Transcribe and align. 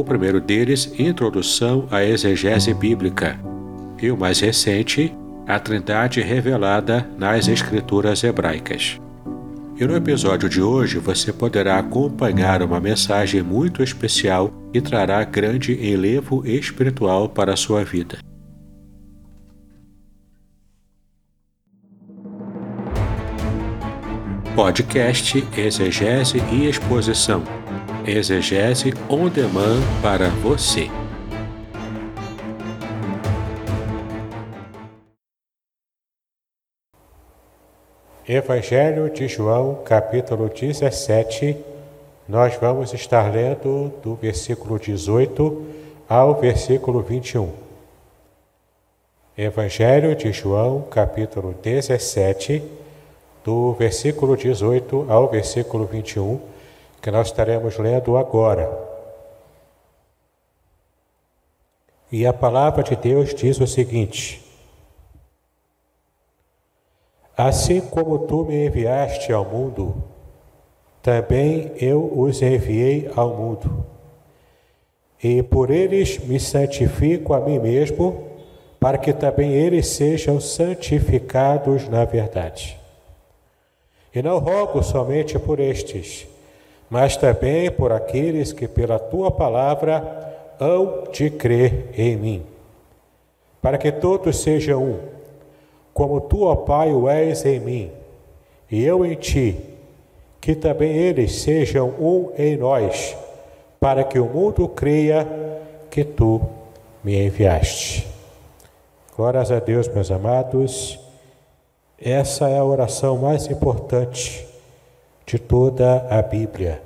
o 0.00 0.02
primeiro 0.02 0.40
deles, 0.40 0.92
Introdução 0.98 1.86
à 1.88 2.04
Exegese 2.04 2.74
Bíblica, 2.74 3.38
e 4.02 4.10
o 4.10 4.16
mais 4.16 4.40
recente, 4.40 5.14
A 5.46 5.60
Trindade 5.60 6.20
Revelada 6.20 7.08
nas 7.16 7.46
Escrituras 7.46 8.24
Hebraicas. 8.24 9.00
E 9.78 9.84
no 9.84 9.94
episódio 9.94 10.48
de 10.48 10.60
hoje 10.60 10.98
você 10.98 11.32
poderá 11.32 11.78
acompanhar 11.78 12.60
uma 12.60 12.80
mensagem 12.80 13.40
muito 13.40 13.84
especial 13.84 14.52
e 14.72 14.80
trará 14.80 15.22
grande 15.22 15.72
enlevo 15.74 16.44
espiritual 16.44 17.28
para 17.28 17.52
a 17.52 17.56
sua 17.56 17.84
vida. 17.84 18.18
Podcast 24.56 25.46
Exegese 25.56 26.42
e 26.52 26.66
Exposição 26.66 27.63
Exegese 28.06 28.92
on 29.08 29.30
demand 29.30 29.80
para 30.02 30.28
você. 30.28 30.90
Evangelho 38.28 39.08
de 39.08 39.26
João, 39.26 39.76
capítulo 39.86 40.50
17, 40.50 41.56
nós 42.28 42.54
vamos 42.56 42.92
estar 42.92 43.32
lendo 43.32 43.90
do 44.02 44.14
versículo 44.14 44.78
18 44.78 45.66
ao 46.06 46.38
versículo 46.38 47.00
21. 47.00 47.50
Evangelho 49.36 50.14
de 50.14 50.30
João, 50.30 50.82
capítulo 50.90 51.54
17, 51.62 52.62
do 53.42 53.72
versículo 53.72 54.36
18 54.36 55.06
ao 55.08 55.26
versículo 55.30 55.86
21 55.86 56.53
que 57.04 57.10
nós 57.10 57.26
estaremos 57.26 57.76
lendo 57.76 58.16
agora. 58.16 58.66
E 62.10 62.26
a 62.26 62.32
palavra 62.32 62.82
de 62.82 62.96
Deus 62.96 63.34
diz 63.34 63.60
o 63.60 63.66
seguinte: 63.66 64.42
Assim 67.36 67.82
como 67.82 68.20
tu 68.20 68.46
me 68.46 68.66
enviaste 68.66 69.34
ao 69.34 69.44
mundo, 69.44 70.02
também 71.02 71.72
eu 71.76 72.10
os 72.18 72.40
enviei 72.40 73.10
ao 73.14 73.36
mundo. 73.36 73.84
E 75.22 75.42
por 75.42 75.70
eles 75.70 76.18
me 76.20 76.40
santifico 76.40 77.34
a 77.34 77.40
mim 77.40 77.58
mesmo, 77.58 78.30
para 78.80 78.96
que 78.96 79.12
também 79.12 79.52
eles 79.52 79.88
sejam 79.88 80.40
santificados 80.40 81.86
na 81.86 82.06
verdade. 82.06 82.80
E 84.14 84.22
não 84.22 84.38
rogo 84.38 84.82
somente 84.82 85.38
por 85.38 85.60
estes, 85.60 86.32
mas 86.88 87.16
também 87.16 87.70
por 87.70 87.92
aqueles 87.92 88.52
que 88.52 88.68
pela 88.68 88.98
tua 88.98 89.30
palavra 89.30 90.34
hão 90.60 91.04
de 91.12 91.30
crer 91.30 91.90
em 91.96 92.16
mim, 92.16 92.42
para 93.60 93.78
que 93.78 93.90
todos 93.90 94.40
sejam 94.40 94.82
um, 94.82 94.98
como 95.92 96.20
tu, 96.20 96.42
ó 96.44 96.56
Pai, 96.56 96.92
o 96.92 97.08
és 97.08 97.44
em 97.44 97.60
mim, 97.60 97.90
e 98.70 98.84
eu 98.84 99.04
em 99.04 99.14
ti, 99.14 99.56
que 100.40 100.54
também 100.54 100.92
eles 100.92 101.40
sejam 101.40 101.88
um 101.88 102.30
em 102.36 102.56
nós, 102.56 103.16
para 103.80 104.04
que 104.04 104.18
o 104.18 104.26
mundo 104.26 104.68
creia 104.68 105.26
que 105.90 106.04
tu 106.04 106.40
me 107.02 107.26
enviaste. 107.26 108.06
Glórias 109.16 109.52
a 109.52 109.60
Deus, 109.60 109.88
meus 109.88 110.10
amados. 110.10 110.98
Essa 112.00 112.48
é 112.48 112.58
a 112.58 112.64
oração 112.64 113.16
mais 113.16 113.46
importante 113.46 114.53
de 115.26 115.38
toda 115.38 116.06
a 116.10 116.20
Bíblia. 116.22 116.82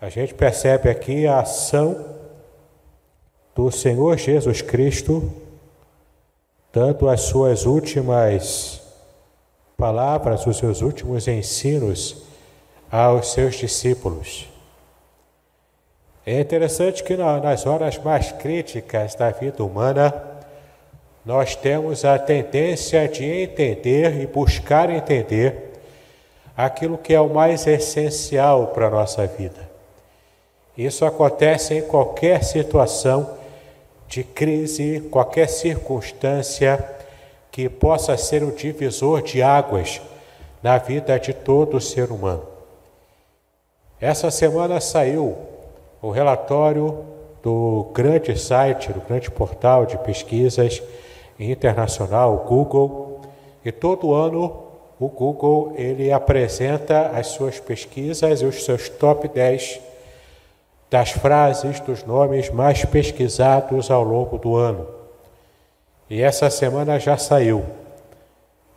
A 0.00 0.08
gente 0.08 0.34
percebe 0.34 0.90
aqui 0.90 1.26
a 1.26 1.40
ação 1.40 2.04
do 3.54 3.70
Senhor 3.70 4.18
Jesus 4.18 4.60
Cristo, 4.60 5.32
dando 6.72 7.08
as 7.08 7.22
suas 7.22 7.64
últimas 7.64 8.82
palavras, 9.76 10.46
os 10.46 10.58
seus 10.58 10.82
últimos 10.82 11.26
ensinos 11.26 12.22
aos 12.90 13.32
seus 13.32 13.54
discípulos. 13.54 14.48
É 16.26 16.40
interessante 16.40 17.02
que 17.02 17.16
nas 17.16 17.66
horas 17.66 17.98
mais 17.98 18.32
críticas 18.32 19.14
da 19.14 19.30
vida 19.30 19.62
humana, 19.62 20.12
nós 21.24 21.56
temos 21.56 22.04
a 22.04 22.18
tendência 22.18 23.08
de 23.08 23.24
entender 23.24 24.20
e 24.20 24.26
buscar 24.26 24.90
entender 24.90 25.63
aquilo 26.56 26.98
que 26.98 27.12
é 27.12 27.20
o 27.20 27.32
mais 27.32 27.66
essencial 27.66 28.68
para 28.68 28.86
a 28.86 28.90
nossa 28.90 29.26
vida. 29.26 29.68
Isso 30.76 31.04
acontece 31.04 31.74
em 31.74 31.82
qualquer 31.82 32.42
situação 32.42 33.38
de 34.08 34.24
crise, 34.24 35.00
qualquer 35.10 35.48
circunstância 35.48 36.84
que 37.50 37.68
possa 37.68 38.16
ser 38.16 38.42
um 38.42 38.50
divisor 38.50 39.22
de 39.22 39.42
águas 39.42 40.00
na 40.62 40.78
vida 40.78 41.18
de 41.18 41.32
todo 41.32 41.80
ser 41.80 42.10
humano. 42.10 42.42
Essa 44.00 44.30
semana 44.30 44.80
saiu 44.80 45.36
o 46.02 46.10
relatório 46.10 47.04
do 47.42 47.90
grande 47.92 48.38
site, 48.38 48.92
do 48.92 49.00
grande 49.00 49.30
portal 49.30 49.86
de 49.86 49.96
pesquisas 49.98 50.82
internacional, 51.38 52.34
o 52.34 52.48
Google, 52.48 53.20
e 53.64 53.70
todo 53.70 54.12
ano 54.12 54.63
o 54.98 55.08
Google 55.08 55.72
ele 55.76 56.12
apresenta 56.12 57.08
as 57.08 57.28
suas 57.28 57.58
pesquisas 57.58 58.40
e 58.40 58.44
os 58.44 58.64
seus 58.64 58.88
top 58.88 59.28
10 59.28 59.80
das 60.90 61.10
frases 61.10 61.80
dos 61.80 62.04
nomes 62.04 62.50
mais 62.50 62.84
pesquisados 62.84 63.90
ao 63.90 64.04
longo 64.04 64.38
do 64.38 64.54
ano. 64.54 64.86
E 66.08 66.22
essa 66.22 66.48
semana 66.50 67.00
já 67.00 67.16
saiu. 67.16 67.64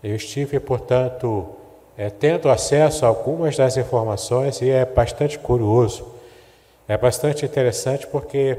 Eu 0.04 0.16
estive, 0.16 0.60
portanto, 0.60 1.46
é, 1.98 2.10
tendo 2.10 2.50
acesso 2.50 3.06
a 3.06 3.10
algumas 3.10 3.56
das 3.56 3.78
informações 3.78 4.62
e 4.62 4.70
é 4.70 4.86
bastante 4.86 5.38
curioso. 5.38 6.08
É 6.88 6.98
bastante 6.98 7.46
interessante 7.46 8.08
porque 8.08 8.58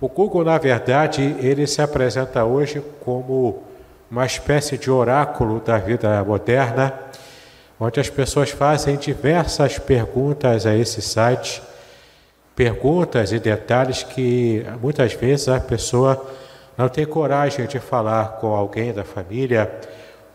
o 0.00 0.08
Google, 0.08 0.44
na 0.44 0.58
verdade, 0.58 1.22
ele 1.40 1.66
se 1.66 1.80
apresenta 1.80 2.44
hoje 2.44 2.82
como 3.04 3.62
uma 4.12 4.26
espécie 4.26 4.76
de 4.76 4.90
oráculo 4.90 5.58
da 5.58 5.78
vida 5.78 6.22
moderna, 6.22 6.92
onde 7.80 7.98
as 7.98 8.10
pessoas 8.10 8.50
fazem 8.50 8.94
diversas 8.96 9.78
perguntas 9.78 10.66
a 10.66 10.76
esse 10.76 11.00
site, 11.00 11.62
perguntas 12.54 13.32
e 13.32 13.38
detalhes 13.38 14.02
que 14.02 14.66
muitas 14.82 15.14
vezes 15.14 15.48
a 15.48 15.58
pessoa 15.58 16.30
não 16.76 16.90
tem 16.90 17.06
coragem 17.06 17.66
de 17.66 17.78
falar 17.80 18.36
com 18.38 18.48
alguém 18.48 18.92
da 18.92 19.02
família, 19.02 19.80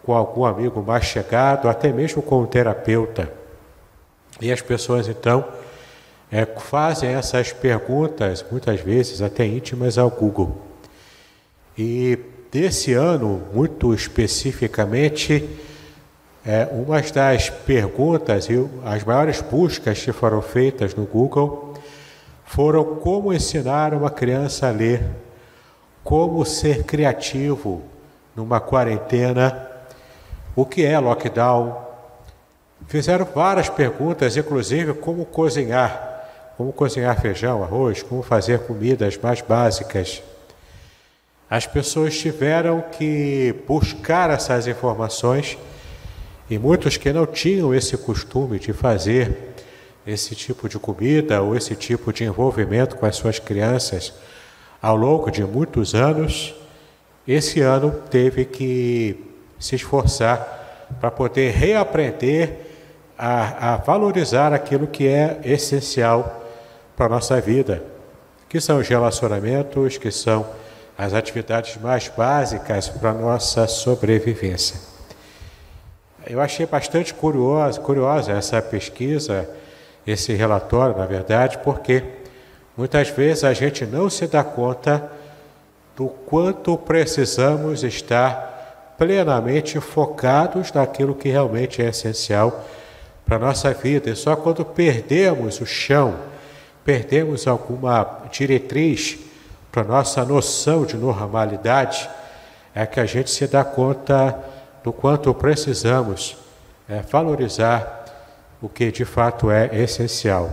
com 0.03 0.15
algum 0.15 0.43
amigo 0.43 0.81
mais 0.81 1.05
chegado, 1.05 1.69
até 1.69 1.93
mesmo 1.93 2.23
com 2.23 2.41
um 2.41 2.47
terapeuta. 2.47 3.31
E 4.41 4.51
as 4.51 4.59
pessoas 4.59 5.07
então 5.07 5.45
é, 6.31 6.47
fazem 6.47 7.11
essas 7.11 7.53
perguntas, 7.53 8.43
muitas 8.49 8.81
vezes 8.81 9.21
até 9.21 9.45
íntimas, 9.45 9.99
ao 9.99 10.09
Google. 10.09 10.63
E 11.77 12.17
desse 12.51 12.93
ano, 12.93 13.41
muito 13.53 13.93
especificamente, 13.93 15.47
é, 16.45 16.65
uma 16.71 17.01
das 17.01 17.49
perguntas 17.49 18.47
e 18.49 18.65
as 18.85 19.03
maiores 19.03 19.41
buscas 19.41 20.01
que 20.01 20.13
foram 20.13 20.41
feitas 20.41 20.95
no 20.95 21.05
Google 21.05 21.73
foram 22.45 22.95
como 22.95 23.33
ensinar 23.33 23.93
uma 23.93 24.09
criança 24.09 24.69
a 24.69 24.71
ler, 24.71 25.03
como 26.03 26.45
ser 26.45 26.83
criativo 26.83 27.81
numa 28.33 28.61
quarentena, 28.61 29.69
o 30.55 30.65
que 30.65 30.85
é 30.85 30.97
lockdown. 30.97 31.85
Fizeram 32.87 33.25
várias 33.25 33.67
perguntas, 33.67 34.37
inclusive 34.37 34.93
como 34.93 35.25
cozinhar, 35.25 36.53
como 36.55 36.71
cozinhar 36.71 37.19
feijão, 37.19 37.61
arroz, 37.61 38.01
como 38.01 38.23
fazer 38.23 38.59
comidas 38.59 39.17
mais 39.17 39.41
básicas. 39.41 40.23
As 41.49 41.65
pessoas 41.65 42.17
tiveram 42.17 42.81
que 42.81 43.55
buscar 43.65 44.29
essas 44.29 44.67
informações 44.67 45.57
e 46.49 46.57
muitos 46.59 46.97
que 46.97 47.11
não 47.13 47.25
tinham 47.25 47.73
esse 47.73 47.97
costume 47.97 48.59
de 48.59 48.73
fazer 48.73 49.53
esse 50.05 50.35
tipo 50.35 50.67
de 50.67 50.77
comida 50.77 51.41
ou 51.41 51.55
esse 51.55 51.75
tipo 51.75 52.11
de 52.11 52.25
envolvimento 52.25 52.97
com 52.97 53.05
as 53.05 53.15
suas 53.15 53.39
crianças 53.39 54.13
ao 54.81 54.95
longo 54.95 55.31
de 55.31 55.43
muitos 55.43 55.95
anos, 55.95 56.53
esse 57.27 57.61
ano 57.61 57.91
teve 58.09 58.45
que 58.45 59.25
se 59.59 59.75
esforçar 59.75 60.85
para 60.99 61.11
poder 61.11 61.51
reaprender 61.51 62.59
a, 63.17 63.73
a 63.73 63.77
valorizar 63.77 64.53
aquilo 64.53 64.85
que 64.85 65.07
é 65.07 65.39
essencial 65.43 66.45
para 66.95 67.07
a 67.07 67.09
nossa 67.09 67.41
vida, 67.41 67.83
que 68.47 68.61
são 68.61 68.79
os 68.79 68.87
relacionamentos, 68.87 69.97
que 69.97 70.11
são 70.11 70.45
as 70.97 71.13
atividades 71.13 71.77
mais 71.79 72.07
básicas 72.07 72.89
para 72.89 73.13
nossa 73.13 73.67
sobrevivência. 73.67 74.79
Eu 76.25 76.41
achei 76.41 76.65
bastante 76.65 77.13
curiosa, 77.13 77.79
curiosa 77.79 78.31
essa 78.31 78.61
pesquisa, 78.61 79.47
esse 80.05 80.33
relatório, 80.33 80.97
na 80.97 81.05
verdade, 81.05 81.59
porque 81.59 82.03
muitas 82.75 83.09
vezes 83.09 83.43
a 83.43 83.53
gente 83.53 83.85
não 83.85 84.09
se 84.09 84.25
dá 84.25 84.43
conta 84.43 85.09
do 85.95 86.07
quanto 86.07 86.77
precisamos 86.77 87.83
estar 87.83 88.95
plenamente 88.97 89.79
focados 89.79 90.71
naquilo 90.71 91.13
que 91.13 91.29
realmente 91.29 91.81
é 91.81 91.89
essencial 91.89 92.65
para 93.25 93.35
a 93.35 93.39
nossa 93.39 93.71
vida. 93.71 94.09
E 94.09 94.15
só 94.15 94.35
quando 94.35 94.65
perdemos 94.65 95.61
o 95.61 95.65
chão, 95.65 96.15
perdemos 96.83 97.47
alguma 97.47 98.23
diretriz 98.31 99.26
para 99.77 99.83
nossa 99.83 100.25
noção 100.25 100.85
de 100.87 100.97
normalidade, 100.97 102.09
é 102.73 102.83
que 102.83 102.99
a 102.99 103.05
gente 103.05 103.29
se 103.29 103.45
dá 103.45 103.63
conta 103.63 104.35
do 104.83 104.91
quanto 104.91 105.31
precisamos 105.35 106.35
é, 106.89 107.01
valorizar 107.01 108.05
o 108.59 108.67
que 108.67 108.91
de 108.91 109.05
fato 109.05 109.51
é 109.51 109.69
essencial. 109.79 110.49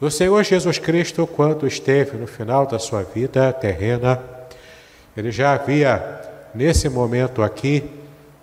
O 0.00 0.10
Senhor 0.10 0.42
Jesus 0.42 0.78
Cristo, 0.78 1.26
quando 1.26 1.66
esteve 1.66 2.16
no 2.16 2.26
final 2.26 2.64
da 2.64 2.78
sua 2.78 3.02
vida 3.02 3.52
terrena, 3.52 4.18
ele 5.14 5.30
já 5.30 5.52
havia, 5.52 6.22
nesse 6.54 6.88
momento 6.88 7.42
aqui, 7.42 7.90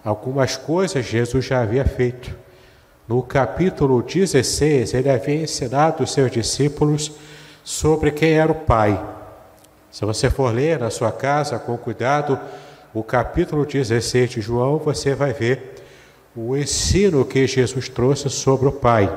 algumas 0.06 0.56
coisas 0.56 1.04
Jesus 1.06 1.44
já 1.44 1.62
havia 1.62 1.86
feito. 1.86 2.36
No 3.08 3.24
capítulo 3.24 4.04
16, 4.04 4.94
ele 4.94 5.10
havia 5.10 5.42
ensinado 5.42 6.04
os 6.04 6.14
seus 6.14 6.30
discípulos 6.30 7.14
sobre 7.64 8.12
quem 8.12 8.34
era 8.34 8.52
o 8.52 8.56
Pai. 8.56 9.17
Se 9.90 10.06
você 10.06 10.30
for 10.30 10.54
ler 10.54 10.80
na 10.80 10.90
sua 10.90 11.12
casa 11.12 11.58
com 11.58 11.78
cuidado 11.78 12.40
o 12.94 13.04
capítulo 13.04 13.66
16 13.66 14.30
de 14.30 14.42
João, 14.42 14.78
você 14.78 15.16
vai 15.16 15.34
ver 15.34 15.76
o 16.36 16.56
ensino 16.56 17.24
que 17.26 17.48
Jesus 17.48 17.88
trouxe 17.88 18.30
sobre 18.30 18.68
o 18.68 18.72
Pai. 18.72 19.12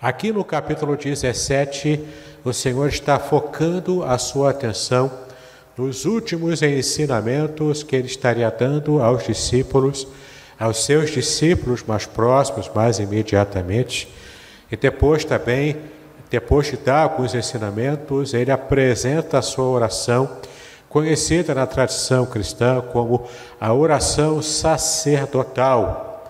Aqui 0.00 0.32
no 0.32 0.44
capítulo 0.44 0.96
17, 0.96 2.00
o 2.44 2.52
Senhor 2.52 2.88
está 2.88 3.18
focando 3.18 4.02
a 4.02 4.16
sua 4.16 4.50
atenção 4.50 5.10
nos 5.76 6.04
últimos 6.04 6.62
ensinamentos 6.62 7.82
que 7.82 7.96
ele 7.96 8.06
estaria 8.06 8.50
dando 8.50 9.02
aos 9.02 9.24
discípulos, 9.24 10.08
aos 10.58 10.84
seus 10.84 11.10
discípulos 11.10 11.84
mais 11.84 12.06
próximos, 12.06 12.70
mais 12.74 12.98
imediatamente. 12.98 14.12
E 14.72 14.76
depois 14.76 15.24
também, 15.24 15.76
depois 16.30 16.66
de 16.66 16.76
dar 16.76 17.04
alguns 17.04 17.34
ensinamentos, 17.34 18.34
ele 18.34 18.50
apresenta 18.50 19.38
a 19.38 19.42
sua 19.42 19.64
oração, 19.64 20.28
conhecida 20.88 21.54
na 21.54 21.66
tradição 21.66 22.26
cristã 22.26 22.80
como 22.80 23.24
a 23.60 23.72
oração 23.72 24.42
sacerdotal. 24.42 26.26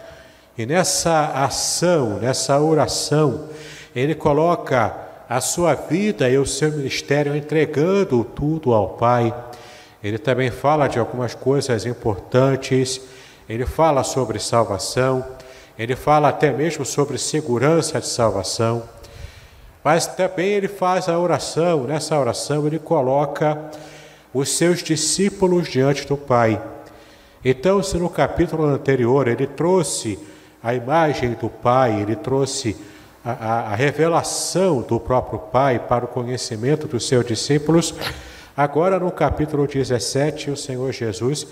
E 0.57 0.67
nessa 0.67 1.45
ação, 1.45 2.19
nessa 2.19 2.61
oração, 2.61 3.49
ele 3.95 4.15
coloca 4.15 4.95
a 5.29 5.41
sua 5.41 5.75
vida 5.75 6.29
e 6.29 6.39
o 6.39 6.47
seu 6.47 6.73
ministério 6.73 7.37
entregando 7.37 8.25
tudo 8.25 8.73
ao 8.73 8.91
Pai. 8.91 9.35
Ele 10.03 10.19
também 10.19 10.51
fala 10.51 10.89
de 10.89 10.99
algumas 10.99 11.35
coisas 11.35 11.85
importantes, 11.85 13.01
ele 13.49 13.67
fala 13.67 14.05
sobre 14.05 14.39
salvação, 14.39 15.25
ele 15.79 15.95
fala 15.95 16.29
até 16.29 16.51
mesmo 16.51 16.85
sobre 16.85 17.19
segurança 17.19 18.01
de 18.01 18.07
salvação, 18.07 18.83
mas 19.83 20.07
também 20.07 20.49
ele 20.49 20.69
faz 20.69 21.09
a 21.09 21.19
oração, 21.19 21.85
nessa 21.85 22.19
oração 22.19 22.67
ele 22.67 22.79
coloca 22.79 23.71
os 24.33 24.51
seus 24.51 24.83
discípulos 24.83 25.69
diante 25.69 26.07
do 26.07 26.17
Pai. 26.17 26.61
Então, 27.45 27.83
se 27.83 27.97
no 27.97 28.11
capítulo 28.11 28.65
anterior 28.65 29.29
ele 29.29 29.47
trouxe 29.47 30.19
a 30.63 30.75
imagem 30.75 31.35
do 31.35 31.49
Pai, 31.49 32.01
ele 32.03 32.17
trouxe 32.17 32.77
a, 33.25 33.31
a, 33.31 33.61
a 33.73 33.75
revelação 33.75 34.83
do 34.83 34.99
próprio 34.99 35.39
Pai 35.39 35.79
para 35.79 36.05
o 36.05 36.09
conhecimento 36.09 36.87
dos 36.87 37.07
seus 37.07 37.25
discípulos. 37.25 37.95
Agora, 38.57 38.99
no 38.99 39.11
capítulo 39.11 39.67
17, 39.67 40.51
o 40.51 40.57
Senhor 40.57 40.93
Jesus 40.93 41.47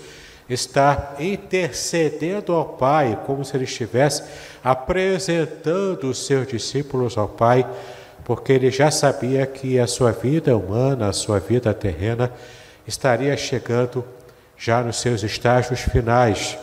está 0.49 1.15
intercedendo 1.19 2.53
ao 2.53 2.65
Pai, 2.65 3.19
como 3.25 3.43
se 3.43 3.55
ele 3.55 3.63
estivesse 3.65 4.23
apresentando 4.63 6.09
os 6.09 6.25
seus 6.25 6.47
discípulos 6.47 7.17
ao 7.17 7.27
Pai, 7.27 7.65
porque 8.27 8.51
ele 8.51 8.69
já 8.69 8.91
sabia 8.91 9.45
que 9.45 9.79
a 9.79 9.87
sua 9.87 10.11
vida 10.11 10.57
humana, 10.57 11.07
a 11.07 11.13
sua 11.13 11.39
vida 11.39 11.73
terrena, 11.73 12.29
estaria 12.85 13.37
chegando 13.37 14.03
já 14.57 14.83
nos 14.83 14.99
seus 14.99 15.23
estágios 15.23 15.79
finais. 15.79 16.57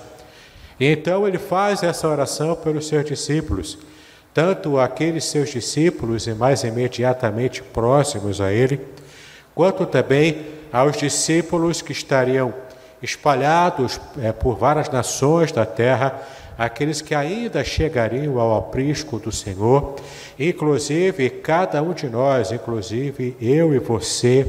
E 0.79 0.87
então 0.87 1.27
ele 1.27 1.39
faz 1.39 1.83
essa 1.83 2.07
oração 2.07 2.55
pelos 2.55 2.87
seus 2.87 3.07
discípulos 3.07 3.79
tanto 4.35 4.81
aqueles 4.81 5.25
seus 5.27 5.51
discípulos 5.51 6.27
e 6.27 6.35
mais 6.35 6.65
imediatamente 6.65 7.63
próximos 7.63 8.41
a 8.41 8.53
ele, 8.53 8.81
quanto 9.55 9.87
também 9.87 10.45
aos 10.73 10.97
discípulos 10.97 11.81
que 11.81 11.93
estariam 11.93 12.53
espalhados 13.01 14.01
é, 14.21 14.33
por 14.33 14.56
várias 14.56 14.91
nações 14.91 15.53
da 15.53 15.65
terra, 15.65 16.21
aqueles 16.56 17.01
que 17.01 17.15
ainda 17.15 17.65
chegariam 17.65 18.39
ao 18.39 18.56
aprisco 18.56 19.19
do 19.19 19.32
Senhor, 19.32 19.96
inclusive 20.39 21.31
cada 21.31 21.82
um 21.82 21.93
de 21.93 22.08
nós, 22.08 22.53
inclusive 22.53 23.37
eu 23.41 23.75
e 23.75 23.79
você, 23.79 24.46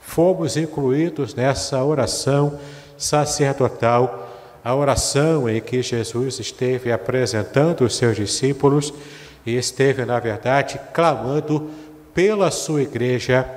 fomos 0.00 0.56
incluídos 0.56 1.34
nessa 1.34 1.82
oração 1.84 2.58
sacerdotal 2.96 4.26
a 4.64 4.74
oração 4.74 5.48
em 5.48 5.60
que 5.60 5.80
Jesus 5.80 6.40
esteve 6.40 6.90
apresentando 6.90 7.84
os 7.84 7.96
seus 7.96 8.16
discípulos 8.16 8.92
e 9.46 9.56
esteve, 9.56 10.04
na 10.04 10.18
verdade, 10.18 10.80
clamando 10.92 11.70
pela 12.12 12.50
sua 12.50 12.82
igreja 12.82 13.48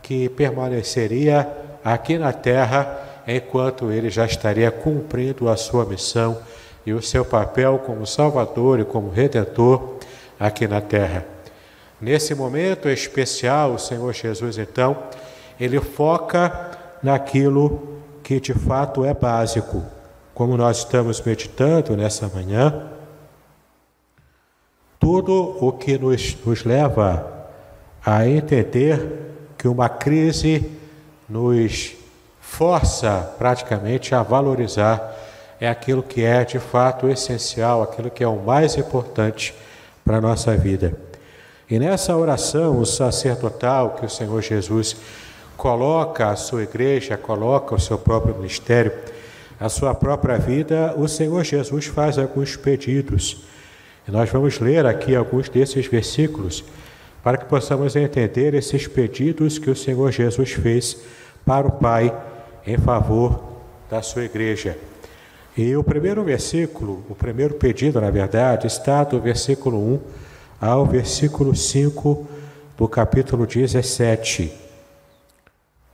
que 0.00 0.28
permaneceria 0.30 1.46
aqui 1.84 2.16
na 2.16 2.32
terra 2.32 3.22
enquanto 3.26 3.90
ele 3.92 4.08
já 4.08 4.24
estaria 4.24 4.70
cumprindo 4.70 5.50
a 5.50 5.56
sua 5.56 5.84
missão 5.84 6.38
e 6.86 6.92
o 6.92 7.02
seu 7.02 7.24
papel 7.24 7.78
como 7.78 8.06
Salvador 8.06 8.80
e 8.80 8.84
como 8.84 9.10
Redentor 9.10 9.94
aqui 10.38 10.66
na 10.66 10.80
terra. 10.80 11.26
Nesse 12.00 12.34
momento 12.34 12.88
especial, 12.88 13.74
o 13.74 13.78
Senhor 13.78 14.12
Jesus, 14.12 14.58
então, 14.58 14.96
ele 15.58 15.80
foca 15.80 16.70
naquilo 17.02 18.00
que 18.22 18.40
de 18.40 18.52
fato 18.52 19.04
é 19.04 19.14
básico, 19.14 19.82
como 20.34 20.56
nós 20.56 20.78
estamos 20.78 21.20
meditando 21.20 21.96
nessa 21.96 22.28
manhã, 22.28 22.90
tudo 24.98 25.56
o 25.60 25.72
que 25.72 25.98
nos, 25.98 26.36
nos 26.44 26.64
leva 26.64 27.48
a 28.04 28.26
entender 28.26 29.22
que 29.56 29.68
uma 29.68 29.88
crise 29.88 30.70
nos 31.28 31.94
força 32.40 33.34
praticamente 33.38 34.14
a 34.14 34.22
valorizar 34.22 35.13
é 35.64 35.68
aquilo 35.68 36.02
que 36.02 36.22
é 36.22 36.44
de 36.44 36.58
fato 36.58 37.08
essencial, 37.08 37.82
aquilo 37.82 38.10
que 38.10 38.22
é 38.22 38.28
o 38.28 38.38
mais 38.38 38.76
importante 38.76 39.54
para 40.04 40.18
a 40.18 40.20
nossa 40.20 40.56
vida. 40.56 40.94
E 41.70 41.78
nessa 41.78 42.14
oração 42.14 42.78
o 42.78 42.84
sacerdotal 42.84 43.94
que 43.94 44.04
o 44.04 44.10
Senhor 44.10 44.42
Jesus 44.42 44.96
coloca 45.56 46.28
a 46.28 46.36
sua 46.36 46.64
igreja, 46.64 47.16
coloca 47.16 47.74
o 47.74 47.80
seu 47.80 47.96
próprio 47.96 48.34
ministério, 48.34 48.92
a 49.58 49.68
sua 49.68 49.94
própria 49.94 50.36
vida, 50.36 50.94
o 50.96 51.08
Senhor 51.08 51.42
Jesus 51.42 51.86
faz 51.86 52.18
alguns 52.18 52.56
pedidos. 52.56 53.44
E 54.06 54.10
nós 54.10 54.28
vamos 54.28 54.58
ler 54.58 54.84
aqui 54.84 55.16
alguns 55.16 55.48
desses 55.48 55.86
versículos 55.86 56.62
para 57.22 57.38
que 57.38 57.46
possamos 57.46 57.96
entender 57.96 58.52
esses 58.52 58.86
pedidos 58.86 59.58
que 59.58 59.70
o 59.70 59.76
Senhor 59.76 60.12
Jesus 60.12 60.52
fez 60.52 60.98
para 61.46 61.66
o 61.66 61.72
Pai 61.72 62.14
em 62.66 62.76
favor 62.76 63.42
da 63.88 64.02
sua 64.02 64.24
igreja. 64.24 64.76
E 65.56 65.76
o 65.76 65.84
primeiro 65.84 66.24
versículo, 66.24 67.04
o 67.08 67.14
primeiro 67.14 67.54
pedido, 67.54 68.00
na 68.00 68.10
verdade, 68.10 68.66
está 68.66 69.04
do 69.04 69.20
versículo 69.20 69.78
1 69.78 70.00
ao 70.60 70.84
versículo 70.84 71.54
5 71.54 72.26
do 72.76 72.88
capítulo 72.88 73.46
17. 73.46 74.52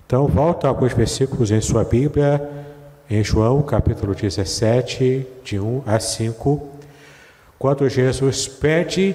Então, 0.07 0.27
volta 0.27 0.67
alguns 0.67 0.95
versículos 0.95 1.51
em 1.51 1.61
sua 1.61 1.85
Bíblia, 1.85 2.51
em 3.11 3.23
João, 3.23 3.61
capítulo 3.61 4.15
17, 4.15 5.27
de 5.45 5.61
1 5.61 5.83
a 5.85 6.01
5, 6.01 6.69
quando 7.59 7.87
Jesus 7.87 8.49
pede 8.49 9.15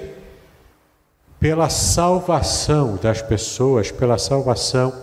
pela 1.40 1.68
salvação 1.68 2.96
das 3.02 3.20
pessoas, 3.20 3.90
pela 3.90 4.16
salvação 4.16 4.94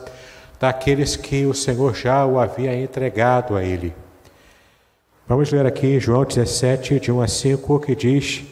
daqueles 0.57 1.17
que 1.17 1.45
o 1.45 1.53
Senhor 1.53 1.93
já 1.93 2.25
o 2.25 2.39
havia 2.39 2.73
entregado 2.81 3.57
a 3.57 3.63
ele. 3.63 3.93
Vamos 5.25 5.53
ler 5.53 5.65
aqui 5.65 6.01
João 6.01 6.25
17, 6.25 6.99
de 6.99 7.09
1 7.09 7.21
a 7.21 7.27
5, 7.29 7.79
que 7.79 7.95
diz: 7.95 8.43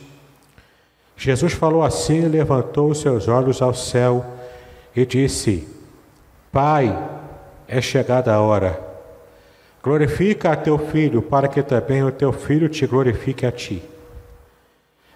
Jesus 1.18 1.52
falou 1.52 1.84
assim, 1.84 2.22
levantou 2.30 2.96
seus 2.96 3.28
olhos 3.28 3.62
ao 3.62 3.74
céu 3.74 4.26
e 4.96 5.06
disse: 5.06 5.68
Pai, 6.50 6.98
é 7.68 7.82
chegada 7.82 8.34
a 8.34 8.40
hora. 8.40 8.80
Glorifica 9.84 10.54
a 10.54 10.56
teu 10.56 10.78
filho, 10.78 11.22
para 11.22 11.50
que 11.50 11.62
também 11.62 12.04
o 12.04 12.12
teu 12.12 12.32
filho 12.32 12.70
te 12.70 12.88
glorifique 12.88 13.46
a 13.46 13.52
ti. 13.52 13.84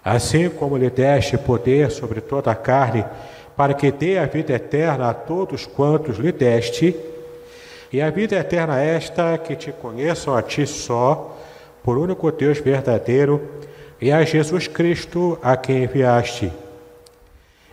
Assim 0.04 0.50
como 0.50 0.76
lhe 0.76 0.90
deste 0.90 1.38
poder 1.38 1.90
sobre 1.90 2.20
toda 2.20 2.52
a 2.52 2.56
carne, 2.56 3.06
para 3.56 3.74
que 3.74 3.94
dê 3.94 4.18
a 4.18 4.26
vida 4.26 4.52
eterna 4.52 5.10
a 5.10 5.14
todos 5.14 5.66
quantos 5.66 6.18
lhe 6.18 6.34
deste, 6.34 6.94
e 7.94 8.02
a 8.02 8.10
vida 8.10 8.36
eterna 8.36 8.82
esta 8.82 9.38
que 9.38 9.56
te 9.56 9.72
conheçam 9.72 10.36
a 10.36 10.42
ti 10.42 10.68
só, 10.68 11.32
por 11.86 12.00
único 12.00 12.32
Deus 12.32 12.58
verdadeiro, 12.58 13.40
e 14.02 14.12
a 14.12 14.24
Jesus 14.24 14.68
Cristo 14.68 15.38
a 15.40 15.56
quem 15.56 15.84
enviaste. 15.84 16.52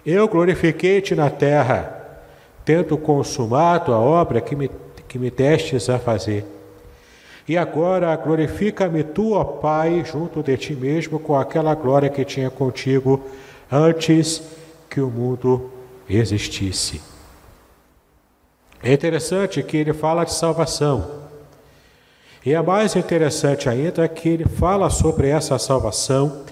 Eu 0.04 0.28
glorifiquei-te 0.28 1.14
na 1.14 1.30
terra, 1.30 2.20
tendo 2.62 2.98
consumado 2.98 3.90
a 3.90 3.98
obra 3.98 4.42
que 4.42 4.54
me, 4.54 4.70
que 5.08 5.18
me 5.18 5.30
destes 5.30 5.88
a 5.88 5.98
fazer. 5.98 6.44
E 7.48 7.56
agora 7.56 8.14
glorifica-me 8.14 9.02
tu, 9.02 9.32
ó 9.32 9.44
Pai, 9.44 10.04
junto 10.04 10.42
de 10.42 10.58
ti 10.58 10.74
mesmo, 10.74 11.18
com 11.18 11.34
aquela 11.34 11.74
glória 11.74 12.10
que 12.10 12.22
tinha 12.22 12.50
contigo 12.50 13.18
antes 13.70 14.42
que 14.90 15.00
o 15.00 15.08
mundo 15.08 15.70
existisse. 16.06 17.00
É 18.82 18.92
interessante 18.92 19.62
que 19.62 19.78
ele 19.78 19.94
fala 19.94 20.24
de 20.24 20.34
salvação. 20.34 21.21
E 22.44 22.52
é 22.54 22.60
mais 22.60 22.96
interessante 22.96 23.68
ainda 23.68 24.08
que 24.08 24.28
ele 24.28 24.44
fala 24.44 24.90
sobre 24.90 25.28
essa 25.28 25.58
salvação, 25.58 26.42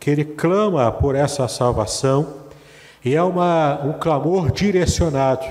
que 0.00 0.08
ele 0.08 0.24
clama 0.24 0.90
por 0.90 1.14
essa 1.14 1.46
salvação, 1.46 2.46
e 3.04 3.14
é 3.14 3.22
uma, 3.22 3.80
um 3.84 3.92
clamor 3.92 4.50
direcionado. 4.50 5.46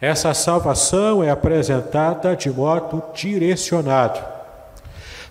Essa 0.00 0.34
salvação 0.34 1.22
é 1.22 1.30
apresentada 1.30 2.34
de 2.34 2.50
modo 2.50 3.02
direcionado. 3.14 4.20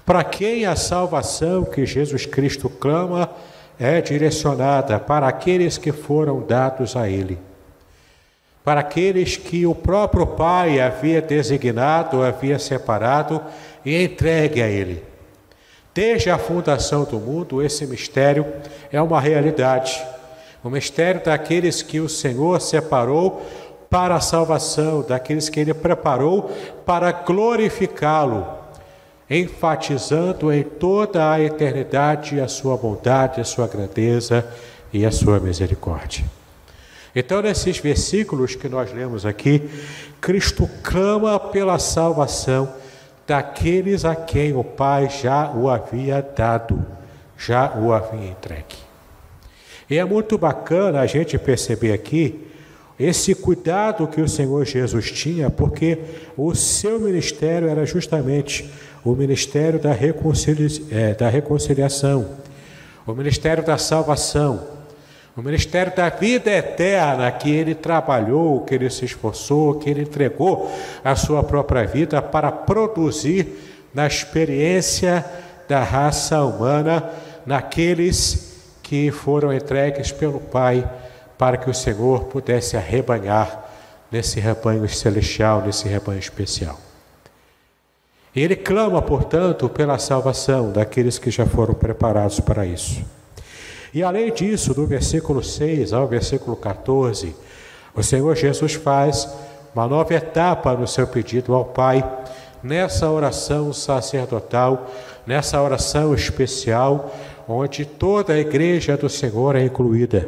Para 0.06 0.24
quem 0.24 0.66
a 0.66 0.76
salvação 0.76 1.66
que 1.66 1.86
Jesus 1.86 2.26
Cristo 2.26 2.70
clama 2.70 3.30
é 3.78 4.00
direcionada? 4.00 5.00
Para 5.00 5.28
aqueles 5.28 5.78
que 5.78 5.92
foram 5.92 6.42
dados 6.42 6.96
a 6.96 7.10
Ele 7.10 7.38
para 8.66 8.80
aqueles 8.80 9.38
que 9.38 9.64
o 9.68 9.76
próprio 9.76 10.26
Pai 10.26 10.82
havia 10.82 11.22
designado, 11.22 12.24
havia 12.24 12.58
separado 12.58 13.40
e 13.86 14.04
entregue 14.04 14.60
a 14.60 14.68
Ele. 14.68 15.04
Desde 15.94 16.32
a 16.32 16.40
fundação 16.40 17.04
do 17.04 17.20
mundo, 17.20 17.62
esse 17.62 17.86
mistério 17.86 18.44
é 18.92 19.00
uma 19.00 19.22
realidade. 19.22 20.04
O 20.64 20.70
mistério 20.70 21.24
daqueles 21.24 21.84
que 21.84 22.00
o 22.00 22.10
Senhor 22.10 22.60
separou 22.60 23.46
para 23.88 24.16
a 24.16 24.20
salvação, 24.20 25.06
daqueles 25.08 25.48
que 25.48 25.60
Ele 25.60 25.74
preparou 25.74 26.50
para 26.84 27.12
glorificá-lo, 27.12 28.48
enfatizando 29.30 30.52
em 30.52 30.64
toda 30.64 31.32
a 31.32 31.40
eternidade 31.40 32.42
a 32.42 32.48
sua 32.48 32.76
bondade, 32.76 33.40
a 33.40 33.46
sua 33.46 33.68
grandeza 33.68 34.44
e 34.92 35.06
a 35.06 35.12
sua 35.12 35.40
misericórdia. 35.40 36.26
Então, 37.16 37.42
nesses 37.42 37.78
versículos 37.78 38.56
que 38.56 38.68
nós 38.68 38.92
lemos 38.92 39.26
aqui, 39.26 39.70
Cristo 40.20 40.70
clama 40.84 41.40
pela 41.40 41.80
salvação 41.80 42.74
daqueles 43.26 44.04
a 44.04 44.16
quem 44.16 44.54
o 44.54 44.64
Pai 44.64 45.10
já 45.10 45.50
o 45.52 45.70
havia 45.70 46.22
dado, 46.22 46.86
já 47.38 47.74
o 47.78 47.94
havia 47.94 48.30
entregue. 48.30 48.76
E 49.90 49.98
é 49.98 50.04
muito 50.04 50.38
bacana 50.38 51.00
a 51.00 51.06
gente 51.06 51.38
perceber 51.38 51.94
aqui 51.94 52.42
esse 53.00 53.34
cuidado 53.34 54.08
que 54.08 54.20
o 54.20 54.28
Senhor 54.28 54.66
Jesus 54.66 55.12
tinha, 55.12 55.50
porque 55.50 55.98
o 56.36 56.54
seu 56.54 57.00
ministério 57.00 57.70
era 57.70 57.86
justamente 57.86 58.70
o 59.04 59.14
ministério 59.14 59.80
da, 59.80 59.94
reconcilia 59.94 60.68
é, 60.92 61.14
da 61.14 61.30
reconciliação, 61.30 62.26
o 63.06 63.14
ministério 63.14 63.64
da 63.64 63.78
salvação 63.78 64.75
o 65.38 65.42
ministério 65.42 65.94
da 65.94 66.08
vida 66.08 66.50
eterna 66.50 67.30
que 67.30 67.52
ele 67.52 67.76
trabalhou, 67.76 68.62
que 68.62 68.74
ele 68.74 68.90
se 68.90 69.04
esforçou, 69.04 69.76
que 69.76 69.90
ele 69.90 70.04
entregou 70.04 70.72
a 71.04 71.14
sua 71.16 71.44
própria 71.44 71.86
vida 71.86 72.22
para 72.22 72.52
produzir 72.52 73.90
na 73.94 74.08
experiência 74.08 75.26
da 75.68 75.84
raça 75.84 76.42
humana, 76.44 77.12
naqueles 77.46 78.54
que 78.82 79.12
foram 79.12 79.54
entregues 79.54 80.12
pelo 80.12 80.40
Pai, 80.40 80.90
para 81.38 81.58
que 81.58 81.70
o 81.70 81.74
Senhor 81.74 82.26
pudesse 82.26 82.78
arrebanhar 82.78 83.66
nesse 84.10 84.40
rebanho 84.40 84.88
celestial, 84.88 85.62
nesse 85.62 85.88
rebanho 85.88 86.20
especial. 86.20 86.80
Ele 88.34 88.56
clama, 88.56 89.02
portanto, 89.02 89.68
pela 89.68 89.98
salvação 89.98 90.72
daqueles 90.72 91.18
que 91.20 91.30
já 91.30 91.46
foram 91.46 91.74
preparados 91.74 92.40
para 92.40 92.66
isso. 92.66 93.04
E 93.96 94.04
além 94.04 94.30
disso, 94.30 94.74
do 94.74 94.86
versículo 94.86 95.42
6 95.42 95.94
ao 95.94 96.06
versículo 96.06 96.58
14, 96.58 97.34
o 97.96 98.04
Senhor 98.04 98.36
Jesus 98.36 98.74
faz 98.74 99.26
uma 99.74 99.88
nova 99.88 100.14
etapa 100.14 100.74
no 100.74 100.86
seu 100.86 101.08
pedido 101.08 101.54
ao 101.56 101.64
Pai, 101.64 102.04
nessa 102.62 103.10
oração 103.10 103.72
sacerdotal, 103.72 104.92
nessa 105.26 105.62
oração 105.62 106.14
especial, 106.14 107.16
onde 107.48 107.86
toda 107.86 108.34
a 108.34 108.38
igreja 108.38 108.98
do 108.98 109.08
Senhor 109.08 109.56
é 109.56 109.64
incluída. 109.64 110.28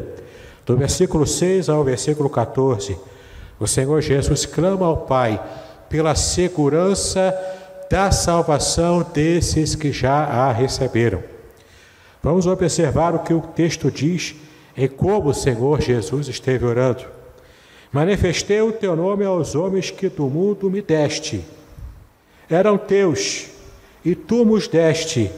Do 0.65 0.77
versículo 0.77 1.27
6 1.27 1.67
ao 1.67 1.83
versículo 1.83 2.29
14, 2.29 2.97
o 3.59 3.67
Senhor 3.67 3.99
Jesus 3.99 4.45
clama 4.45 4.85
ao 4.85 4.95
Pai 4.95 5.43
pela 5.89 6.15
segurança 6.15 7.37
da 7.91 8.11
salvação 8.11 9.05
desses 9.13 9.75
que 9.75 9.91
já 9.91 10.23
a 10.23 10.53
receberam. 10.53 11.36
Vamos 12.21 12.47
observar 12.47 13.15
o 13.15 13.19
que 13.19 13.33
o 13.33 13.41
texto 13.41 13.91
diz 13.91 14.35
em 14.75 14.87
como 14.87 15.29
o 15.29 15.33
Senhor 15.33 15.81
Jesus 15.81 16.27
esteve 16.27 16.65
orando. 16.65 17.05
Manifestei 17.91 18.61
o 18.61 18.71
teu 18.71 18.95
nome 18.95 19.25
aos 19.25 19.55
homens 19.55 19.89
que 19.89 20.09
do 20.09 20.27
mundo 20.27 20.69
me 20.69 20.81
deste. 20.81 21.43
Eram 22.49 22.77
teus, 22.77 23.47
e 24.03 24.13
tu 24.13 24.45
nos 24.45 24.67
deste, 24.67 25.31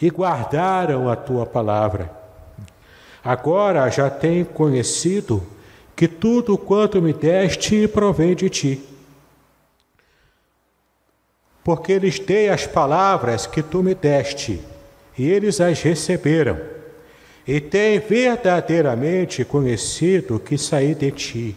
e 0.00 0.10
guardaram 0.10 1.08
a 1.08 1.16
tua 1.16 1.44
palavra. 1.44 2.10
Agora 3.24 3.90
já 3.90 4.08
tenho 4.08 4.46
conhecido 4.46 5.42
que 5.96 6.06
tudo 6.06 6.56
quanto 6.56 7.02
me 7.02 7.12
deste 7.12 7.88
provém 7.88 8.34
de 8.34 8.48
ti. 8.48 8.82
Porque 11.64 11.98
lhes 11.98 12.18
dei 12.18 12.48
as 12.48 12.66
palavras 12.66 13.46
que 13.46 13.62
tu 13.62 13.82
me 13.82 13.94
deste 13.94 14.62
e 15.18 15.28
eles 15.28 15.60
as 15.60 15.82
receberam, 15.82 16.58
e 17.46 17.60
têm 17.60 17.98
verdadeiramente 17.98 19.44
conhecido 19.44 20.38
que 20.38 20.56
saí 20.56 20.94
de 20.94 21.10
ti, 21.10 21.56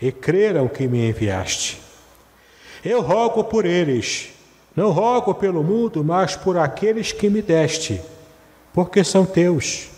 e 0.00 0.10
creram 0.10 0.66
que 0.68 0.88
me 0.88 1.08
enviaste. 1.08 1.80
Eu 2.84 3.02
rogo 3.02 3.44
por 3.44 3.66
eles, 3.66 4.30
não 4.74 4.90
rogo 4.90 5.34
pelo 5.34 5.62
mundo, 5.62 6.02
mas 6.02 6.34
por 6.34 6.56
aqueles 6.56 7.12
que 7.12 7.28
me 7.28 7.42
deste, 7.42 8.00
porque 8.72 9.04
são 9.04 9.26
teus. 9.26 9.90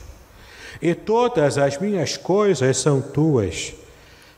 E 0.82 0.94
todas 0.94 1.56
as 1.56 1.78
minhas 1.78 2.16
coisas 2.16 2.76
são 2.76 3.00
tuas, 3.00 3.72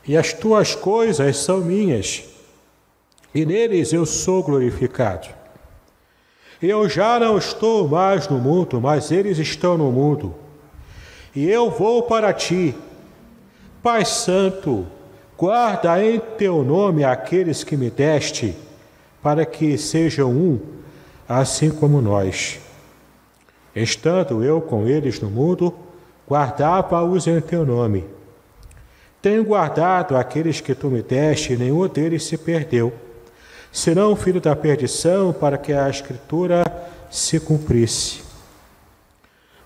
e 0.07 0.15
as 0.15 0.31
tuas 0.31 0.75
coisas 0.75 1.37
são 1.37 1.59
minhas, 1.59 2.23
e 3.33 3.45
neles 3.45 3.91
eu 3.91 4.05
sou 4.05 4.43
glorificado. 4.43 5.36
Eu 6.61 6.89
já 6.89 7.19
não 7.19 7.37
estou 7.37 7.87
mais 7.87 8.27
no 8.27 8.39
mundo, 8.39 8.81
mas 8.81 9.11
eles 9.11 9.37
estão 9.37 9.77
no 9.77 9.91
mundo. 9.91 10.33
E 11.35 11.47
eu 11.47 11.69
vou 11.69 12.03
para 12.03 12.33
ti. 12.33 12.73
Pai 13.83 14.03
Santo, 14.03 14.87
guarda 15.37 16.03
em 16.03 16.19
teu 16.19 16.63
nome 16.63 17.03
aqueles 17.03 17.63
que 17.63 17.77
me 17.77 17.91
deste, 17.91 18.55
para 19.21 19.45
que 19.45 19.77
sejam 19.77 20.31
um, 20.31 20.59
assim 21.29 21.69
como 21.69 22.01
nós. 22.01 22.59
Estando 23.75 24.43
eu 24.43 24.59
com 24.59 24.87
eles 24.87 25.21
no 25.21 25.29
mundo, 25.29 25.71
guardava-os 26.27 27.27
em 27.27 27.39
teu 27.39 27.63
nome. 27.63 28.03
Tenho 29.21 29.43
guardado 29.43 30.17
aqueles 30.17 30.59
que 30.59 30.73
tu 30.73 30.87
me 30.87 31.03
deste, 31.03 31.53
e 31.53 31.57
nenhum 31.57 31.87
deles 31.87 32.23
se 32.23 32.35
perdeu, 32.35 32.91
senão 33.77 34.11
o 34.11 34.15
filho 34.15 34.41
da 34.41 34.55
perdição, 34.55 35.31
para 35.31 35.55
que 35.55 35.71
a 35.71 35.87
Escritura 35.87 36.65
se 37.11 37.39
cumprisse. 37.39 38.23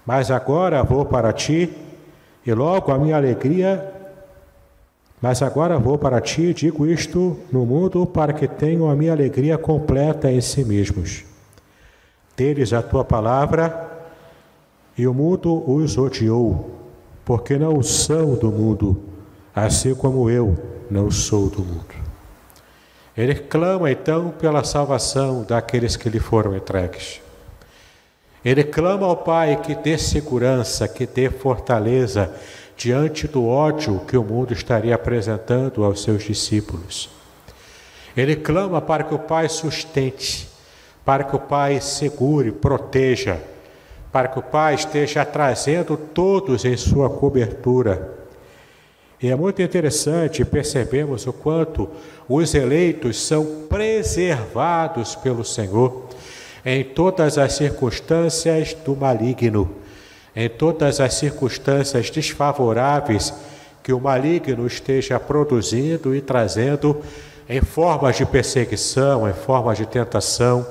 Mas 0.05 0.29
agora 0.29 0.83
vou 0.83 1.05
para 1.05 1.31
ti, 1.31 1.73
e 2.45 2.53
logo 2.53 2.91
a 2.91 2.97
minha 2.97 3.15
alegria. 3.15 3.89
Mas 5.21 5.41
agora 5.41 5.79
vou 5.79 5.97
para 5.97 6.19
ti 6.19 6.41
e 6.41 6.53
digo 6.53 6.85
isto 6.85 7.39
no 7.53 7.65
mundo, 7.65 8.05
para 8.05 8.33
que 8.33 8.49
tenham 8.49 8.89
a 8.89 8.95
minha 8.97 9.13
alegria 9.13 9.57
completa 9.57 10.29
em 10.29 10.41
si 10.41 10.65
mesmos. 10.65 11.23
Deles 12.35 12.73
a 12.73 12.81
tua 12.81 13.05
palavra, 13.05 14.09
e 14.97 15.07
o 15.07 15.13
mundo 15.13 15.63
os 15.71 15.97
odiou, 15.97 16.69
porque 17.23 17.57
não 17.57 17.81
são 17.81 18.35
do 18.35 18.51
mundo, 18.51 19.01
assim 19.55 19.95
como 19.95 20.29
eu 20.29 20.57
não 20.89 21.09
sou 21.09 21.49
do 21.49 21.63
mundo. 21.63 22.00
Ele 23.15 23.35
clama 23.35 23.91
então 23.91 24.29
pela 24.29 24.63
salvação 24.63 25.43
daqueles 25.43 25.95
que 25.95 26.09
lhe 26.09 26.19
foram 26.19 26.55
entregues. 26.55 27.21
Ele 28.43 28.63
clama 28.63 29.05
ao 29.05 29.17
Pai 29.17 29.59
que 29.61 29.75
dê 29.75 29.97
segurança, 29.97 30.87
que 30.87 31.05
dê 31.05 31.29
fortaleza 31.29 32.33
diante 32.75 33.27
do 33.27 33.47
ódio 33.47 34.01
que 34.07 34.17
o 34.17 34.23
mundo 34.23 34.53
estaria 34.53 34.95
apresentando 34.95 35.83
aos 35.83 36.01
seus 36.01 36.23
discípulos. 36.23 37.09
Ele 38.17 38.35
clama 38.35 38.81
para 38.81 39.03
que 39.03 39.13
o 39.13 39.19
Pai 39.19 39.47
sustente, 39.47 40.49
para 41.05 41.23
que 41.23 41.35
o 41.35 41.39
Pai 41.39 41.79
segure, 41.79 42.51
proteja, 42.51 43.39
para 44.11 44.27
que 44.27 44.39
o 44.39 44.43
Pai 44.43 44.75
esteja 44.75 45.23
trazendo 45.23 45.95
todos 45.95 46.65
em 46.65 46.75
sua 46.75 47.09
cobertura. 47.09 48.20
E 49.21 49.29
é 49.29 49.35
muito 49.35 49.61
interessante 49.61 50.43
percebemos 50.43 51.27
o 51.27 51.33
quanto 51.33 51.87
os 52.27 52.55
eleitos 52.55 53.21
são 53.21 53.65
preservados 53.69 55.15
pelo 55.15 55.45
Senhor 55.45 56.07
em 56.65 56.83
todas 56.83 57.37
as 57.37 57.53
circunstâncias 57.53 58.73
do 58.73 58.95
maligno, 58.95 59.75
em 60.35 60.49
todas 60.49 60.99
as 60.99 61.13
circunstâncias 61.13 62.09
desfavoráveis 62.09 63.33
que 63.83 63.93
o 63.93 63.99
maligno 63.99 64.65
esteja 64.65 65.19
produzindo 65.19 66.15
e 66.15 66.21
trazendo 66.21 67.01
em 67.47 67.61
formas 67.61 68.15
de 68.15 68.25
perseguição, 68.25 69.27
em 69.29 69.33
forma 69.33 69.75
de 69.75 69.85
tentação, 69.85 70.65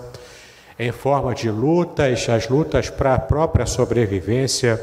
em 0.78 0.90
forma 0.90 1.34
de 1.34 1.50
lutas, 1.50 2.28
as 2.28 2.48
lutas 2.48 2.88
para 2.88 3.14
a 3.14 3.18
própria 3.18 3.66
sobrevivência, 3.66 4.80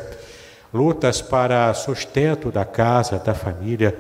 lutas 0.74 1.22
para 1.22 1.74
sustento 1.74 2.52
da 2.52 2.66
casa, 2.66 3.18
da 3.18 3.34
família, 3.34 3.96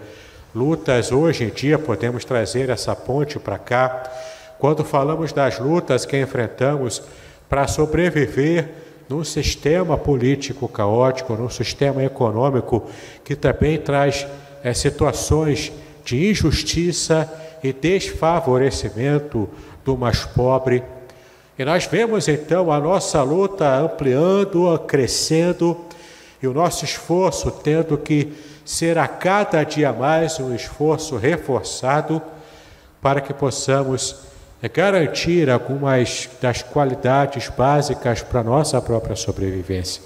lutas 0.53 1.12
hoje 1.12 1.45
em 1.45 1.50
dia 1.50 1.77
podemos 1.77 2.25
trazer 2.25 2.69
essa 2.69 2.95
ponte 2.95 3.39
para 3.39 3.57
cá 3.57 4.03
quando 4.59 4.83
falamos 4.83 5.31
das 5.31 5.59
lutas 5.59 6.05
que 6.05 6.19
enfrentamos 6.19 7.01
para 7.47 7.67
sobreviver 7.67 8.69
num 9.07 9.24
sistema 9.24 9.97
político 9.97 10.67
caótico, 10.67 11.33
num 11.33 11.50
sistema 11.50 12.03
econômico 12.03 12.89
que 13.24 13.36
também 13.36 13.77
traz 13.77 14.27
é, 14.63 14.74
situações 14.74 15.71
de 16.03 16.29
injustiça 16.29 17.31
e 17.63 17.71
desfavorecimento 17.71 19.50
do 19.86 19.97
mais 19.97 20.25
pobre. 20.25 20.83
E 21.57 21.65
nós 21.65 21.86
vemos 21.86 22.27
então 22.27 22.71
a 22.71 22.80
nossa 22.80 23.23
luta 23.23 23.75
ampliando, 23.75 24.77
crescendo, 24.86 25.73
e 26.41 26.47
o 26.47 26.54
nosso 26.54 26.86
esforço 26.86 27.52
tendo 27.52 27.97
que 27.97 28.34
ser 28.63 28.97
a 28.97 29.08
cada 29.08 29.63
dia 29.63 29.91
mais 29.93 30.39
um 30.39 30.54
esforço 30.54 31.17
reforçado 31.17 32.21
para 33.02 33.21
que 33.21 33.34
possamos 33.34 34.28
é 34.62 34.67
garantir 34.67 35.50
algumas 35.50 36.30
das 36.41 36.63
qualidades 36.63 37.47
básicas 37.50 38.23
para 38.23 38.39
a 38.39 38.43
nossa 38.43 38.82
própria 38.82 39.15
sobrevivência. 39.15 40.02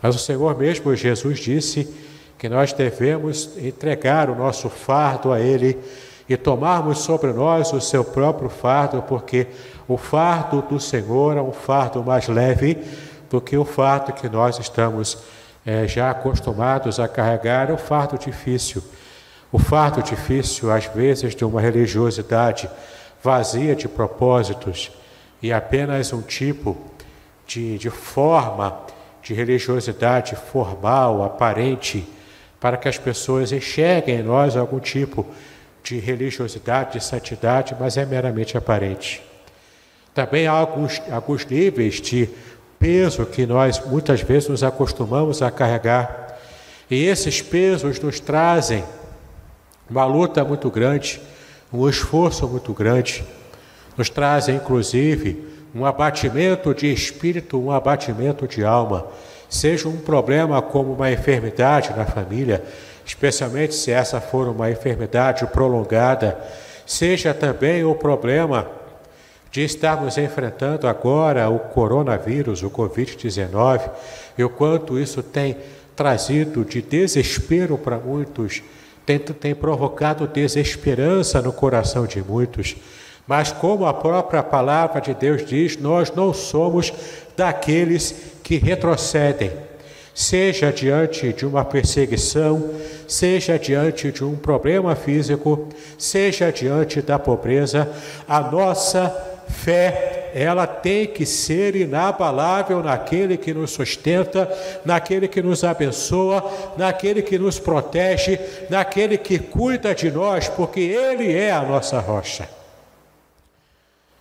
Mas 0.00 0.16
o 0.16 0.18
Senhor 0.18 0.56
mesmo, 0.58 0.96
Jesus, 0.96 1.38
disse 1.38 1.86
que 2.38 2.48
nós 2.48 2.72
devemos 2.72 3.50
entregar 3.58 4.30
o 4.30 4.34
nosso 4.34 4.70
fardo 4.70 5.30
a 5.30 5.38
Ele 5.38 5.78
e 6.26 6.38
tomarmos 6.38 7.00
sobre 7.00 7.32
nós 7.32 7.70
o 7.72 7.80
seu 7.82 8.02
próprio 8.02 8.48
fardo, 8.48 9.02
porque 9.02 9.46
o 9.86 9.98
fardo 9.98 10.62
do 10.62 10.80
Senhor 10.80 11.36
é 11.36 11.42
um 11.42 11.52
fardo 11.52 12.02
mais 12.02 12.28
leve 12.28 12.78
do 13.30 13.40
que 13.40 13.56
o 13.56 13.64
fardo 13.64 14.12
que 14.12 14.28
nós 14.28 14.58
estamos 14.58 15.16
é, 15.64 15.86
já 15.86 16.10
acostumados 16.10 16.98
a 16.98 17.06
carregar, 17.06 17.70
é 17.70 17.72
o 17.72 17.78
fardo 17.78 18.18
difícil. 18.18 18.82
O 19.52 19.58
fardo 19.58 20.02
difícil, 20.02 20.70
às 20.70 20.86
vezes, 20.86 21.34
de 21.34 21.44
uma 21.44 21.60
religiosidade 21.60 22.68
vazia 23.22 23.76
de 23.76 23.88
propósitos 23.88 24.90
e 25.40 25.52
apenas 25.52 26.12
um 26.12 26.22
tipo 26.22 26.76
de, 27.46 27.78
de 27.78 27.90
forma 27.90 28.80
de 29.22 29.32
religiosidade 29.32 30.34
formal, 30.34 31.22
aparente, 31.22 32.06
para 32.58 32.76
que 32.76 32.88
as 32.88 32.98
pessoas 32.98 33.52
enxerguem 33.52 34.20
em 34.20 34.22
nós 34.22 34.56
algum 34.56 34.80
tipo 34.80 35.26
de 35.82 35.98
religiosidade, 35.98 36.94
de 36.94 37.04
santidade, 37.04 37.76
mas 37.78 37.96
é 37.96 38.04
meramente 38.04 38.56
aparente. 38.56 39.22
Também 40.14 40.46
há 40.46 40.52
alguns, 40.52 41.00
alguns 41.10 41.46
níveis 41.46 42.00
de 42.00 42.28
peso 42.80 43.24
que 43.24 43.46
nós 43.46 43.80
muitas 43.86 44.20
vezes 44.20 44.48
nos 44.48 44.64
acostumamos 44.64 45.40
a 45.40 45.50
carregar, 45.52 46.36
e 46.90 47.04
esses 47.04 47.40
pesos 47.40 48.00
nos 48.00 48.18
trazem 48.18 48.82
uma 49.88 50.04
luta 50.04 50.42
muito 50.42 50.68
grande 50.68 51.20
um 51.72 51.88
esforço 51.88 52.48
muito 52.48 52.72
grande, 52.72 53.24
nos 53.96 54.10
traz 54.10 54.48
inclusive 54.48 55.48
um 55.74 55.86
abatimento 55.86 56.74
de 56.74 56.92
espírito, 56.92 57.60
um 57.60 57.70
abatimento 57.70 58.46
de 58.48 58.64
alma. 58.64 59.06
Seja 59.48 59.88
um 59.88 59.98
problema 59.98 60.60
como 60.60 60.92
uma 60.92 61.12
enfermidade 61.12 61.90
na 61.96 62.04
família, 62.04 62.64
especialmente 63.06 63.74
se 63.74 63.90
essa 63.90 64.20
for 64.20 64.48
uma 64.48 64.70
enfermidade 64.70 65.46
prolongada, 65.46 66.38
seja 66.84 67.32
também 67.32 67.84
o 67.84 67.94
problema 67.94 68.66
de 69.50 69.64
estarmos 69.64 70.16
enfrentando 70.16 70.86
agora 70.86 71.48
o 71.48 71.58
coronavírus, 71.58 72.62
o 72.62 72.70
Covid-19, 72.70 73.90
e 74.38 74.44
o 74.44 74.50
quanto 74.50 74.98
isso 74.98 75.22
tem 75.22 75.56
trazido 75.96 76.64
de 76.64 76.80
desespero 76.80 77.76
para 77.76 77.98
muitos 77.98 78.62
tem, 79.06 79.18
tem 79.18 79.54
provocado 79.54 80.26
desesperança 80.26 81.42
no 81.42 81.52
coração 81.52 82.06
de 82.06 82.22
muitos. 82.22 82.76
Mas, 83.26 83.52
como 83.52 83.86
a 83.86 83.94
própria 83.94 84.42
palavra 84.42 85.00
de 85.00 85.14
Deus 85.14 85.44
diz, 85.44 85.76
nós 85.76 86.12
não 86.12 86.32
somos 86.32 86.92
daqueles 87.36 88.14
que 88.42 88.56
retrocedem, 88.56 89.52
seja 90.14 90.72
diante 90.72 91.32
de 91.32 91.46
uma 91.46 91.64
perseguição, 91.64 92.70
seja 93.06 93.58
diante 93.58 94.10
de 94.10 94.24
um 94.24 94.36
problema 94.36 94.94
físico, 94.94 95.68
seja 95.96 96.50
diante 96.50 97.00
da 97.00 97.18
pobreza, 97.18 97.88
a 98.28 98.40
nossa 98.40 99.29
fé, 99.48 100.30
ela 100.34 100.66
tem 100.66 101.06
que 101.06 101.26
ser 101.26 101.74
inabalável 101.74 102.82
naquele 102.82 103.36
que 103.36 103.52
nos 103.52 103.72
sustenta, 103.72 104.50
naquele 104.84 105.26
que 105.26 105.42
nos 105.42 105.64
abençoa, 105.64 106.48
naquele 106.76 107.22
que 107.22 107.38
nos 107.38 107.58
protege, 107.58 108.38
naquele 108.68 109.18
que 109.18 109.38
cuida 109.38 109.94
de 109.94 110.10
nós, 110.10 110.48
porque 110.48 110.80
Ele 110.80 111.32
é 111.36 111.50
a 111.50 111.62
nossa 111.62 111.98
rocha. 111.98 112.48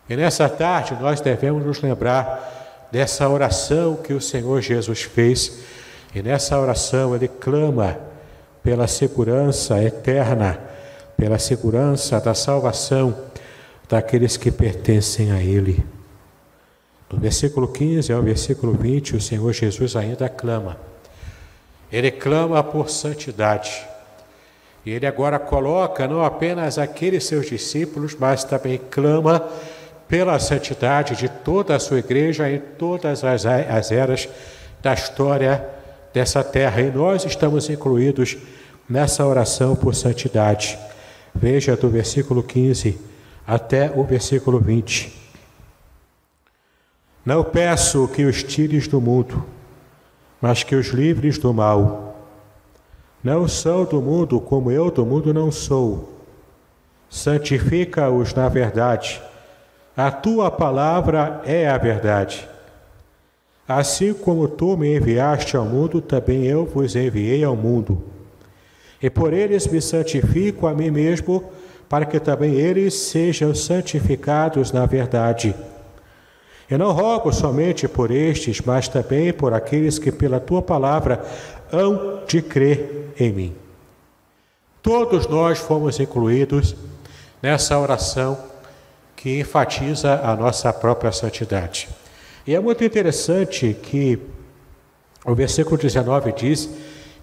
E 0.09 0.15
nessa 0.15 0.49
tarde 0.49 0.97
nós 0.99 1.21
devemos 1.21 1.63
nos 1.63 1.81
lembrar 1.81 2.87
dessa 2.91 3.29
oração 3.29 3.95
que 3.95 4.13
o 4.13 4.21
Senhor 4.21 4.61
Jesus 4.61 5.03
fez, 5.03 5.59
e 6.13 6.23
nessa 6.23 6.59
oração 6.59 7.15
ele 7.15 7.27
clama 7.27 7.97
pela 8.63 8.87
segurança 8.87 9.81
eterna, 9.83 10.59
pela 11.15 11.37
segurança 11.37 12.19
da 12.19 12.33
salvação 12.33 13.15
daqueles 13.89 14.37
que 14.37 14.51
pertencem 14.51 15.31
a 15.31 15.41
Ele. 15.41 15.83
Do 17.09 17.17
versículo 17.17 17.67
15 17.67 18.13
ao 18.13 18.21
versículo 18.21 18.73
20, 18.73 19.15
o 19.15 19.21
Senhor 19.21 19.51
Jesus 19.51 19.95
ainda 19.95 20.29
clama. 20.29 20.77
Ele 21.91 22.11
clama 22.11 22.63
por 22.63 22.87
santidade. 22.87 23.83
E 24.85 24.91
ele 24.91 25.07
agora 25.07 25.39
coloca 25.39 26.07
não 26.07 26.23
apenas 26.23 26.77
aqueles 26.77 27.25
seus 27.25 27.47
discípulos, 27.47 28.15
mas 28.17 28.43
também 28.43 28.79
clama 28.91 29.49
pela 30.07 30.37
santidade 30.37 31.15
de 31.15 31.27
toda 31.27 31.75
a 31.75 31.79
sua 31.79 31.97
igreja 31.97 32.49
em 32.49 32.59
todas 32.59 33.23
as, 33.23 33.43
as 33.45 33.91
eras 33.91 34.29
da 34.81 34.93
história 34.93 35.67
dessa 36.13 36.43
terra. 36.43 36.81
E 36.81 36.91
nós 36.91 37.25
estamos 37.25 37.69
incluídos 37.71 38.37
nessa 38.87 39.25
oração 39.25 39.75
por 39.75 39.95
santidade. 39.95 40.77
Veja 41.33 41.75
do 41.75 41.89
versículo 41.89 42.43
15 42.43 43.08
até 43.49 43.91
o 43.95 44.03
versículo 44.03 44.59
20. 44.59 45.11
Não 47.25 47.43
peço 47.43 48.07
que 48.09 48.23
os 48.23 48.43
tires 48.43 48.87
do 48.87 49.01
mundo, 49.01 49.43
mas 50.39 50.61
que 50.61 50.75
os 50.75 50.89
livres 50.89 51.39
do 51.39 51.51
mal. 51.51 52.15
Não 53.23 53.47
são 53.47 53.85
do 53.85 53.99
mundo 53.99 54.39
como 54.39 54.69
eu 54.69 54.91
do 54.91 55.03
mundo 55.03 55.33
não 55.33 55.51
sou. 55.51 56.21
Santifica-os 57.09 58.35
na 58.35 58.47
verdade. 58.49 59.19
A 59.97 60.11
tua 60.11 60.51
palavra 60.51 61.41
é 61.43 61.67
a 61.67 61.77
verdade. 61.79 62.47
Assim 63.67 64.13
como 64.13 64.47
tu 64.47 64.77
me 64.77 64.95
enviaste 64.95 65.57
ao 65.57 65.65
mundo, 65.65 66.01
também 66.01 66.45
eu 66.45 66.67
vos 66.67 66.95
enviei 66.95 67.43
ao 67.43 67.55
mundo. 67.55 68.03
E 69.01 69.09
por 69.09 69.33
eles 69.33 69.65
me 69.65 69.81
santifico 69.81 70.67
a 70.67 70.73
mim 70.75 70.91
mesmo, 70.91 71.43
para 71.89 72.05
que 72.05 72.19
também 72.19 72.53
eles 72.53 72.93
sejam 72.93 73.53
santificados 73.55 74.71
na 74.71 74.85
verdade. 74.85 75.55
Eu 76.69 76.77
não 76.77 76.91
rogo 76.91 77.33
somente 77.33 77.87
por 77.87 78.11
estes, 78.11 78.61
mas 78.61 78.87
também 78.87 79.33
por 79.33 79.55
aqueles 79.55 79.97
que 79.97 80.11
pela 80.11 80.39
tua 80.39 80.61
palavra 80.61 81.25
hão 81.73 82.21
de 82.27 82.43
crer 82.43 83.11
em 83.19 83.31
mim. 83.33 83.55
Todos 84.83 85.27
nós 85.27 85.57
fomos 85.57 85.99
incluídos 85.99 86.75
nessa 87.41 87.77
oração 87.79 88.37
que 89.15 89.39
enfatiza 89.39 90.21
a 90.23 90.35
nossa 90.35 90.71
própria 90.71 91.11
santidade. 91.11 91.89
E 92.45 92.53
é 92.53 92.59
muito 92.59 92.83
interessante 92.83 93.75
que 93.81 94.19
o 95.25 95.33
versículo 95.33 95.75
19 95.75 96.31
diz 96.33 96.69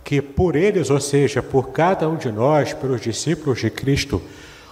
que 0.04 0.20
por 0.20 0.54
eles, 0.54 0.90
ou 0.90 1.00
seja, 1.00 1.42
por 1.42 1.70
cada 1.70 2.08
um 2.08 2.16
de 2.16 2.30
nós, 2.30 2.72
pelos 2.74 3.00
discípulos 3.00 3.60
de 3.60 3.70
Cristo, 3.70 4.20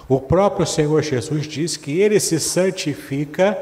o 0.09 0.21
próprio 0.21 0.67
Senhor 0.67 1.03
Jesus 1.03 1.47
diz 1.47 1.77
que 1.77 2.01
ele 2.01 2.21
se 2.21 2.39
santifica 2.39 3.57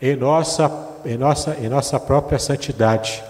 em 0.00 0.16
nossa, 0.16 0.70
em 1.04 1.16
nossa, 1.16 1.56
em 1.60 1.68
nossa 1.68 1.98
própria 1.98 2.38
santidade. 2.38 3.22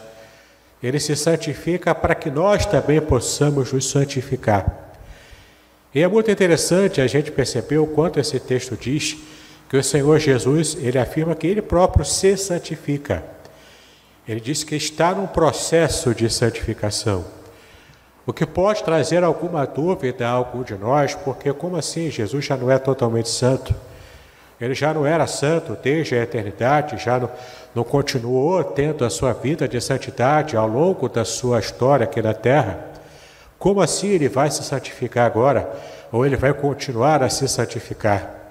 Ele 0.83 0.99
se 0.99 1.15
santifica 1.15 1.95
para 1.95 2.15
que 2.15 2.31
nós 2.31 2.67
também 2.67 3.01
possamos 3.01 3.73
nos 3.73 3.89
santificar. 3.89 4.91
E 5.95 6.03
é 6.03 6.09
muito 6.09 6.31
interessante 6.31 7.01
a 7.01 7.07
gente 7.07 7.31
perceber 7.31 7.79
o 7.79 7.87
quanto 7.87 8.19
esse 8.19 8.41
texto 8.41 8.77
diz 8.77 9.17
que 9.69 9.77
o 9.77 9.85
Senhor 9.85 10.19
Jesus, 10.19 10.77
ele 10.81 10.99
afirma 10.99 11.35
que 11.35 11.47
ele 11.47 11.63
próprio 11.63 12.05
se 12.05 12.37
santifica. 12.37 13.23
Ele 14.27 14.41
diz 14.41 14.65
que 14.65 14.75
está 14.75 15.15
num 15.15 15.27
processo 15.27 16.15
de 16.15 16.29
santificação. 16.29 17.25
O 18.25 18.33
que 18.33 18.47
pode 18.47 18.85
trazer 18.85 19.25
alguma 19.25 19.67
dúvida 19.67 20.29
a 20.29 20.31
algum 20.31 20.63
de 20.63 20.75
nós, 20.75 21.15
porque 21.15 21.53
como 21.53 21.77
assim 21.77 22.11
Jesus 22.11 22.45
já 22.45 22.57
não 22.57 22.71
é 22.71 22.79
totalmente 22.79 23.29
santo? 23.29 23.75
Ele 24.61 24.75
já 24.75 24.95
não 24.95 25.05
era 25.05 25.27
santo 25.27 25.77
desde 25.83 26.15
a 26.15 26.23
eternidade, 26.23 27.03
já 27.03 27.19
não, 27.19 27.29
não 27.75 27.83
continuou 27.83 28.63
tendo 28.63 29.05
a 29.05 29.11
sua 29.11 29.33
vida 29.33 29.67
de 29.67 29.81
santidade 29.81 30.57
ao 30.57 30.69
longo 30.69 31.09
da 31.09 31.25
sua 31.25 31.59
história 31.59 32.05
aqui 32.05 32.23
na 32.23 32.33
terra. 32.33 32.79
Como 33.59 33.81
assim 33.81 34.09
ele 34.09 34.29
vai 34.29 34.53
se 34.53 34.63
santificar 34.63 35.27
agora? 35.27 35.69
Ou 36.13 36.25
ele 36.25 36.37
vai 36.37 36.55
continuar 36.55 37.25
a 37.25 37.29
se 37.29 37.49
santificar? 37.49 38.43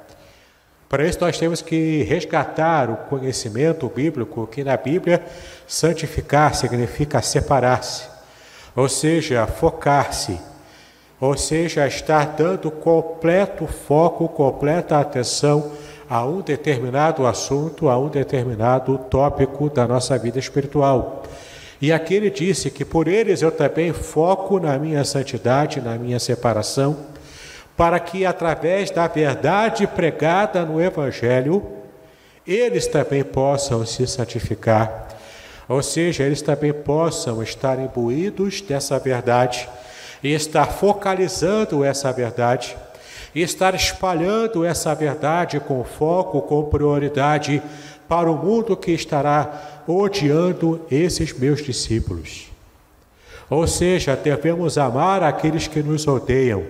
Para 0.90 1.08
isso, 1.08 1.20
nós 1.22 1.40
temos 1.40 1.62
que 1.62 2.04
resgatar 2.04 2.90
o 2.90 2.98
conhecimento 2.98 3.88
bíblico, 3.88 4.46
que 4.48 4.62
na 4.62 4.76
Bíblia 4.76 5.24
santificar 5.66 6.54
significa 6.54 7.22
separar-se, 7.22 8.11
ou 8.76 8.88
seja, 8.88 9.46
focar-se, 9.48 10.40
ou 11.20 11.38
seja, 11.38 11.88
estar 11.88 12.36
dando 12.36 12.72
completo 12.72 13.68
foco, 13.68 14.28
completa 14.28 15.00
atenção 15.00 15.72
a 16.10 16.26
um 16.26 16.42
determinado 16.42 17.26
assunto, 17.26 17.88
a 17.88 17.98
um 17.98 18.10
determinado 18.10 18.98
tópico 18.98 19.70
da 19.70 19.88
nossa 19.88 20.18
vida 20.18 20.40
espiritual. 20.40 21.24
E 21.82 21.92
aqui 21.92 22.16
ele 22.16 22.30
disse 22.30 22.70
que 22.70 22.86
por 22.86 23.08
eles 23.08 23.42
eu 23.42 23.52
também 23.52 23.94
foco 23.94 24.60
na 24.60 24.78
minha 24.78 25.04
santidade, 25.04 25.82
na 25.82 25.96
minha 25.96 26.20
separação, 26.20 26.98
para 27.76 28.00
que 28.00 28.26
através 28.26 28.92
da 28.92 29.08
verdade 29.08 29.88
pregada 29.88 30.64
no 30.64 30.82
Evangelho, 30.82 31.64
eles 32.46 32.88
também 32.88 33.24
possam 33.24 33.86
se 33.86 34.06
santificar, 34.06 35.08
ou 35.68 35.82
seja, 35.82 36.24
eles 36.24 36.42
também 36.42 36.74
possam 36.74 37.42
estar 37.42 37.80
imbuídos 37.80 38.62
dessa 38.62 39.00
verdade 39.00 39.68
e 40.24 40.34
estar 40.34 40.66
focalizando 40.68 41.84
essa 41.84 42.12
verdade 42.12 42.76
e 43.34 43.42
estar 43.42 43.74
espalhando 43.74 44.66
essa 44.66 44.94
verdade 44.94 45.60
com 45.60 45.84
foco, 45.84 46.42
com 46.42 46.64
prioridade 46.66 47.62
para 48.08 48.30
o 48.30 48.36
mundo 48.36 48.76
que 48.76 48.92
estará 48.92 49.84
odiando 49.88 50.82
esses 50.92 51.32
meus 51.34 51.64
discípulos. 51.64 52.52
Ou 53.50 53.66
seja, 53.68 54.16
devemos 54.16 54.78
amar 54.78 55.24
aqueles 55.24 55.68
que 55.68 55.82
nos 55.82 56.08
odeiam. 56.08 56.64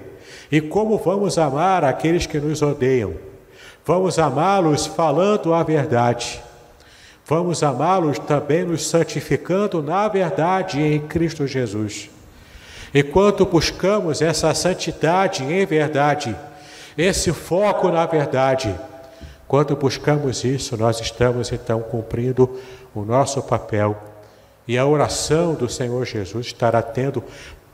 E 0.52 0.62
como 0.62 0.98
vamos 0.98 1.38
amar 1.38 1.84
aqueles 1.84 2.26
que 2.26 2.40
nos 2.40 2.62
odeiam? 2.62 3.14
Vamos 3.86 4.20
amá-los 4.20 4.86
falando 4.86 5.54
a 5.54 5.64
verdade. 5.64 6.42
Vamos 7.32 7.64
amá-los 7.64 8.20
também 8.20 8.66
nos 8.66 8.86
santificando 8.86 9.82
na 9.82 10.06
verdade 10.10 10.82
em 10.82 11.00
Cristo 11.00 11.48
Jesus. 11.48 12.10
Enquanto 12.94 13.46
buscamos 13.46 14.22
essa 14.22 14.54
santidade 14.54 15.42
em 15.46 15.66
verdade, 15.66 16.36
esse 16.98 17.32
foco 17.32 17.88
na 17.88 18.06
verdade. 18.06 18.78
Quando 19.48 19.78
buscamos 19.78 20.44
isso, 20.44 20.76
nós 20.76 21.00
estamos 21.00 21.54
então 21.54 21.80
cumprindo 21.80 22.60
o 22.94 23.06
nosso 23.06 23.42
papel 23.42 23.98
e 24.68 24.78
a 24.78 24.86
oração 24.86 25.54
do 25.54 25.70
Senhor 25.70 26.06
Jesus 26.06 26.48
estará 26.48 26.82
tendo 26.82 27.24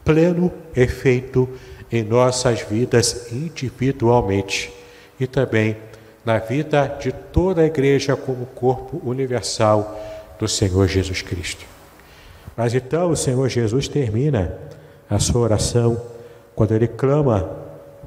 pleno 0.06 0.54
efeito 0.76 1.50
em 1.92 2.04
nossas 2.04 2.62
vidas 2.62 3.32
individualmente 3.32 4.72
e 5.20 5.26
também 5.26 5.76
na 6.28 6.40
vida 6.40 6.98
de 7.00 7.14
toda 7.14 7.62
a 7.62 7.66
igreja 7.66 8.18
como 8.18 8.46
corpo 8.48 9.02
universal 9.06 9.98
do 10.38 10.46
Senhor 10.46 10.86
Jesus 10.86 11.22
Cristo. 11.22 11.66
Mas 12.54 12.74
então 12.74 13.12
o 13.12 13.16
Senhor 13.16 13.48
Jesus 13.48 13.88
termina 13.88 14.54
a 15.10 15.20
sua 15.20 15.40
oração 15.40 16.02
quando 16.54 16.74
ele 16.74 16.86
clama 16.86 17.50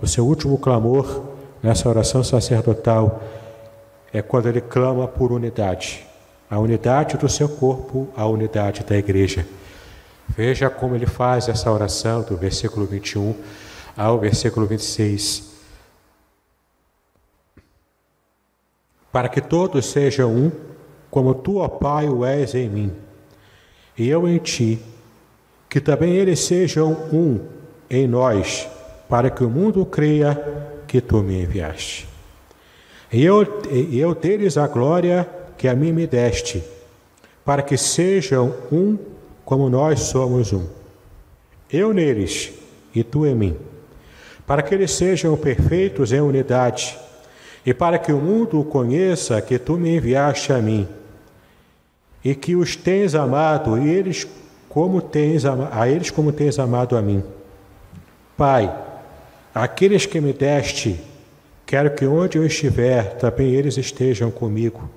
o 0.03 0.07
seu 0.07 0.27
último 0.27 0.59
clamor 0.59 1.31
nessa 1.63 1.89
oração 1.89 2.23
sacerdotal 2.23 3.23
é 4.13 4.21
quando 4.21 4.51
ele 4.51 4.61
clama 4.61 5.09
por 5.09 5.33
unidade. 5.33 6.07
A 6.51 6.59
unidade 6.59 7.17
do 7.17 7.27
seu 7.27 7.49
corpo, 7.49 8.07
a 8.15 8.27
unidade 8.27 8.85
da 8.85 8.99
igreja. 8.99 9.47
Veja 10.29 10.69
como 10.69 10.95
ele 10.95 11.07
faz 11.07 11.49
essa 11.49 11.73
oração 11.73 12.21
do 12.21 12.37
versículo 12.37 12.85
21 12.85 13.35
ao 13.97 14.19
versículo 14.19 14.67
26. 14.67 15.50
Para 19.13 19.29
que 19.29 19.41
todos 19.41 19.87
sejam 19.87 20.31
um, 20.31 20.53
como 21.11 21.35
tu, 21.35 21.59
ó 21.59 21.69
Pai, 21.69 22.09
o 22.09 22.25
és 22.25 22.55
em 22.55 22.69
mim, 22.69 22.93
e 23.99 24.09
eu 24.09 24.29
em 24.29 24.39
ti, 24.39 24.79
que 25.69 25.81
também 25.81 26.15
eles 26.15 26.41
sejam 26.41 26.93
um 27.13 27.41
em 27.89 28.07
nós 28.07 28.69
para 29.11 29.29
que 29.29 29.43
o 29.43 29.51
mundo 29.51 29.85
creia 29.85 30.41
que 30.87 31.01
tu 31.01 31.19
me 31.23 31.43
enviaste. 31.43 32.09
E 33.13 33.25
eu, 33.25 33.45
eu 33.93 34.15
deles 34.15 34.57
a 34.57 34.69
glória 34.69 35.29
que 35.59 35.67
a 35.67 35.75
mim 35.75 35.93
me 35.93 36.07
deste, 36.07 36.63
para 37.45 37.61
que 37.61 37.77
sejam 37.77 38.55
um 38.71 38.97
como 39.45 39.69
nós 39.69 40.01
somos 40.01 40.53
um. 40.53 40.65
Eu 41.73 41.93
neles 41.93 42.53
e 42.95 43.03
tu 43.03 43.27
em 43.27 43.35
mim, 43.35 43.57
para 44.47 44.63
que 44.63 44.75
eles 44.75 44.93
sejam 44.93 45.37
perfeitos 45.37 46.13
em 46.13 46.21
unidade, 46.21 46.97
e 47.65 47.75
para 47.75 47.99
que 47.99 48.13
o 48.13 48.19
mundo 48.19 48.65
conheça 48.65 49.41
que 49.41 49.59
tu 49.59 49.77
me 49.77 49.97
enviaste 49.97 50.53
a 50.53 50.59
mim, 50.59 50.89
e 52.25 52.35
que 52.35 52.55
os 52.55 52.77
tens 52.77 53.15
amado, 53.15 53.79
e 53.79 53.89
eles 53.89 54.27
como 54.69 55.01
tens 55.01 55.45
a 55.45 55.89
eles 55.89 56.11
como 56.11 56.33
tens 56.33 56.59
amado 56.59 56.97
a 56.97 57.03
mim. 57.03 57.25
Pai, 58.37 58.73
Aqueles 59.55 60.07
que 60.07 60.21
me 60.21 60.33
deste, 60.33 61.01
quero 61.67 61.91
que 61.91 62.07
onde 62.07 62.39
eu 62.39 62.47
estiver, 62.47 63.17
também 63.17 63.53
eles 63.53 63.77
estejam 63.77 64.31
comigo, 64.31 64.89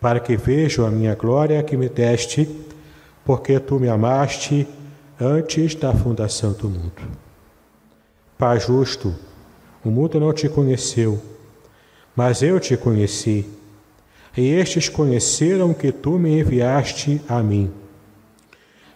para 0.00 0.20
que 0.20 0.38
vejam 0.38 0.86
a 0.86 0.90
minha 0.90 1.14
glória 1.14 1.62
que 1.62 1.76
me 1.76 1.90
deste, 1.90 2.48
porque 3.26 3.60
tu 3.60 3.78
me 3.78 3.90
amaste 3.90 4.66
antes 5.20 5.74
da 5.74 5.92
fundação 5.92 6.52
do 6.52 6.70
mundo. 6.70 7.02
Pai 8.38 8.58
justo, 8.58 9.14
o 9.84 9.90
mundo 9.90 10.18
não 10.18 10.32
te 10.32 10.48
conheceu, 10.48 11.20
mas 12.14 12.42
eu 12.42 12.60
te 12.60 12.76
conheci, 12.76 13.46
e 14.36 14.50
estes 14.50 14.88
conheceram 14.88 15.72
que 15.72 15.92
tu 15.92 16.18
me 16.18 16.40
enviaste 16.40 17.20
a 17.28 17.42
mim. 17.42 17.70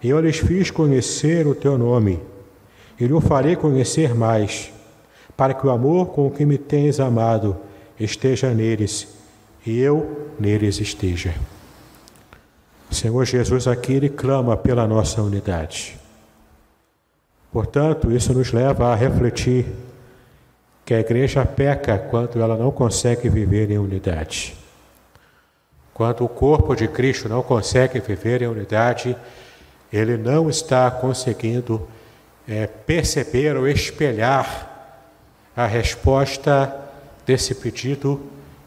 E 0.02 0.08
eu 0.08 0.20
lhes 0.20 0.38
fiz 0.38 0.70
conhecer 0.70 1.46
o 1.46 1.54
teu 1.54 1.76
nome, 1.78 2.20
e 2.98 3.06
lhe 3.06 3.20
farei 3.20 3.56
conhecer 3.56 4.14
mais 4.14 4.72
para 5.36 5.54
que 5.54 5.66
o 5.66 5.70
amor 5.70 6.06
com 6.06 6.26
o 6.26 6.30
que 6.30 6.44
me 6.44 6.58
tens 6.58 6.98
amado 6.98 7.56
esteja 7.98 8.52
neles 8.52 9.06
e 9.64 9.78
eu 9.78 10.32
neles 10.38 10.80
esteja. 10.80 11.34
O 12.90 12.94
Senhor 12.94 13.24
Jesus 13.24 13.68
aqui 13.68 13.92
ele 13.92 14.08
clama 14.08 14.56
pela 14.56 14.86
nossa 14.86 15.22
unidade. 15.22 15.96
Portanto, 17.52 18.10
isso 18.10 18.32
nos 18.32 18.52
leva 18.52 18.92
a 18.92 18.94
refletir 18.94 19.66
que 20.88 20.94
a 20.94 21.00
igreja 21.00 21.44
peca 21.44 21.98
quando 21.98 22.40
ela 22.40 22.56
não 22.56 22.70
consegue 22.70 23.28
viver 23.28 23.70
em 23.70 23.76
unidade. 23.76 24.56
Quando 25.92 26.24
o 26.24 26.28
corpo 26.30 26.74
de 26.74 26.88
Cristo 26.88 27.28
não 27.28 27.42
consegue 27.42 28.00
viver 28.00 28.40
em 28.40 28.46
unidade, 28.46 29.14
ele 29.92 30.16
não 30.16 30.48
está 30.48 30.90
conseguindo 30.90 31.86
é, 32.48 32.66
perceber 32.66 33.54
ou 33.54 33.68
espelhar 33.68 34.96
a 35.54 35.66
resposta 35.66 36.74
desse 37.26 37.54
pedido 37.56 38.22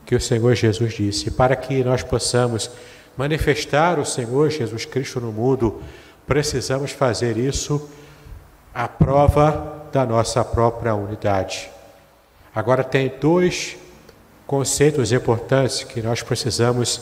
que 0.05 0.13
o 0.13 0.21
Senhor 0.21 0.53
Jesus 0.53 0.93
disse. 0.93 1.31
Para 1.31 1.55
que 1.55 1.83
nós 1.83 2.03
possamos 2.03 2.69
manifestar 3.17 3.97
o 3.97 4.05
Senhor 4.05 4.51
Jesus 4.51 4.85
Cristo 4.85 5.19
no 5.19 5.31
mundo, 5.31 5.81
precisamos 6.27 6.91
fazer 6.91 7.35
isso 7.35 7.89
à 8.71 8.87
prova 8.87 9.87
da 9.91 10.05
nossa 10.05 10.45
própria 10.45 10.93
unidade. 10.93 11.80
Agora, 12.53 12.83
tem 12.83 13.13
dois 13.19 13.77
conceitos 14.45 15.13
importantes 15.13 15.83
que 15.83 16.01
nós 16.01 16.21
precisamos 16.21 17.01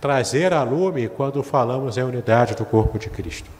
trazer 0.00 0.52
à 0.52 0.62
lume 0.62 1.08
quando 1.08 1.42
falamos 1.42 1.96
em 1.96 2.02
unidade 2.02 2.54
do 2.54 2.66
corpo 2.66 2.98
de 2.98 3.08
Cristo. 3.08 3.50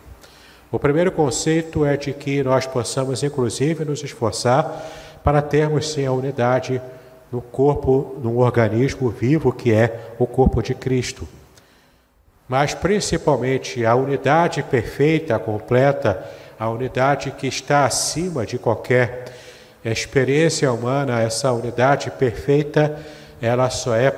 O 0.71 0.79
primeiro 0.79 1.11
conceito 1.11 1.85
é 1.85 1.97
de 1.97 2.13
que 2.13 2.43
nós 2.43 2.67
possamos, 2.67 3.23
inclusive, 3.23 3.85
nos 3.85 4.05
esforçar 4.05 4.87
para 5.25 5.41
termos 5.41 5.91
sim 5.93 6.07
a 6.07 6.13
unidade 6.13 6.81
no 7.33 7.41
corpo, 7.41 8.17
num 8.23 8.39
organismo 8.39 9.09
vivo 9.11 9.53
que 9.53 9.73
é 9.73 10.13
o 10.19 10.27
corpo 10.27 10.63
de 10.63 10.75
Cristo. 10.75 11.27
Mas 12.49 12.75
principalmente 12.75 13.85
a 13.87 13.95
unidade 13.95 14.63
perfeita, 14.63 15.39
completa, 15.39 16.25
a 16.59 16.69
unidade 16.69 17.31
que 17.31 17.47
está 17.47 17.85
acima 17.87 18.45
de 18.45 18.59
qualquer 18.59 19.40
experiência 19.85 20.71
humana, 20.73 21.21
essa 21.21 21.53
unidade 21.53 22.11
perfeita, 22.11 22.99
ela 23.41 23.71
só 23.71 23.95
é 23.95 24.13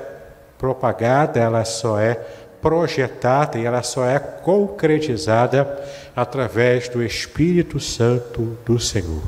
propagada, 0.58 1.38
ela 1.38 1.64
só 1.64 1.98
é 1.98 2.14
projetada 2.60 3.58
e 3.58 3.64
ela 3.64 3.82
só 3.82 4.06
é 4.06 4.18
concretizada 4.18 5.82
através 6.14 6.88
do 6.88 7.02
Espírito 7.02 7.80
Santo 7.80 8.56
do 8.64 8.78
Senhor. 8.78 9.22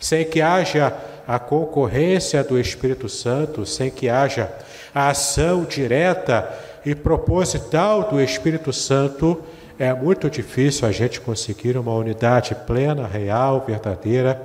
Sem 0.00 0.24
que 0.24 0.40
haja 0.40 0.94
a 1.26 1.38
concorrência 1.38 2.42
do 2.42 2.58
Espírito 2.58 3.08
Santo, 3.08 3.66
sem 3.66 3.90
que 3.90 4.08
haja 4.08 4.50
a 4.94 5.10
ação 5.10 5.64
direta 5.64 6.48
e 6.86 6.94
proposital 6.94 8.04
do 8.04 8.20
Espírito 8.20 8.72
Santo, 8.72 9.42
é 9.78 9.92
muito 9.92 10.30
difícil 10.30 10.88
a 10.88 10.92
gente 10.92 11.20
conseguir 11.20 11.76
uma 11.76 11.92
unidade 11.92 12.54
plena, 12.66 13.06
real, 13.06 13.64
verdadeira, 13.66 14.40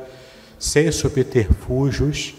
sem 0.64 0.90
subterfúgios, 0.94 2.34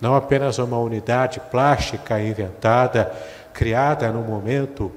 não 0.00 0.16
apenas 0.16 0.58
uma 0.58 0.76
unidade 0.76 1.38
plástica 1.52 2.20
inventada, 2.20 3.12
criada 3.54 4.10
no 4.10 4.22
momento 4.22 4.90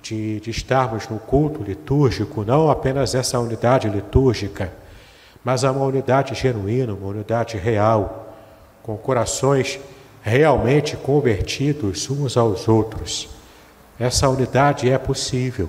de, 0.00 0.38
de 0.38 0.48
estarmos 0.48 1.08
no 1.08 1.18
culto 1.18 1.64
litúrgico, 1.64 2.44
não 2.44 2.70
apenas 2.70 3.16
essa 3.16 3.40
unidade 3.40 3.88
litúrgica, 3.88 4.72
mas 5.42 5.64
uma 5.64 5.84
unidade 5.84 6.32
genuína, 6.36 6.94
uma 6.94 7.08
unidade 7.08 7.56
real, 7.56 8.32
com 8.84 8.96
corações 8.96 9.80
realmente 10.22 10.96
convertidos 10.96 12.08
uns 12.08 12.36
aos 12.36 12.68
outros. 12.68 13.30
Essa 13.98 14.28
unidade 14.28 14.88
é 14.88 14.96
possível, 14.96 15.68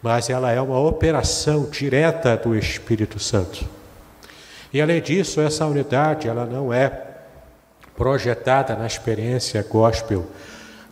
mas 0.00 0.30
ela 0.30 0.52
é 0.52 0.60
uma 0.60 0.78
operação 0.78 1.68
direta 1.68 2.36
do 2.36 2.56
Espírito 2.56 3.18
Santo. 3.18 3.77
E 4.72 4.82
além 4.82 5.00
disso, 5.00 5.40
essa 5.40 5.66
unidade 5.66 6.28
ela 6.28 6.44
não 6.44 6.72
é 6.72 7.08
projetada 7.96 8.76
na 8.76 8.86
experiência 8.86 9.64
gospel, 9.68 10.26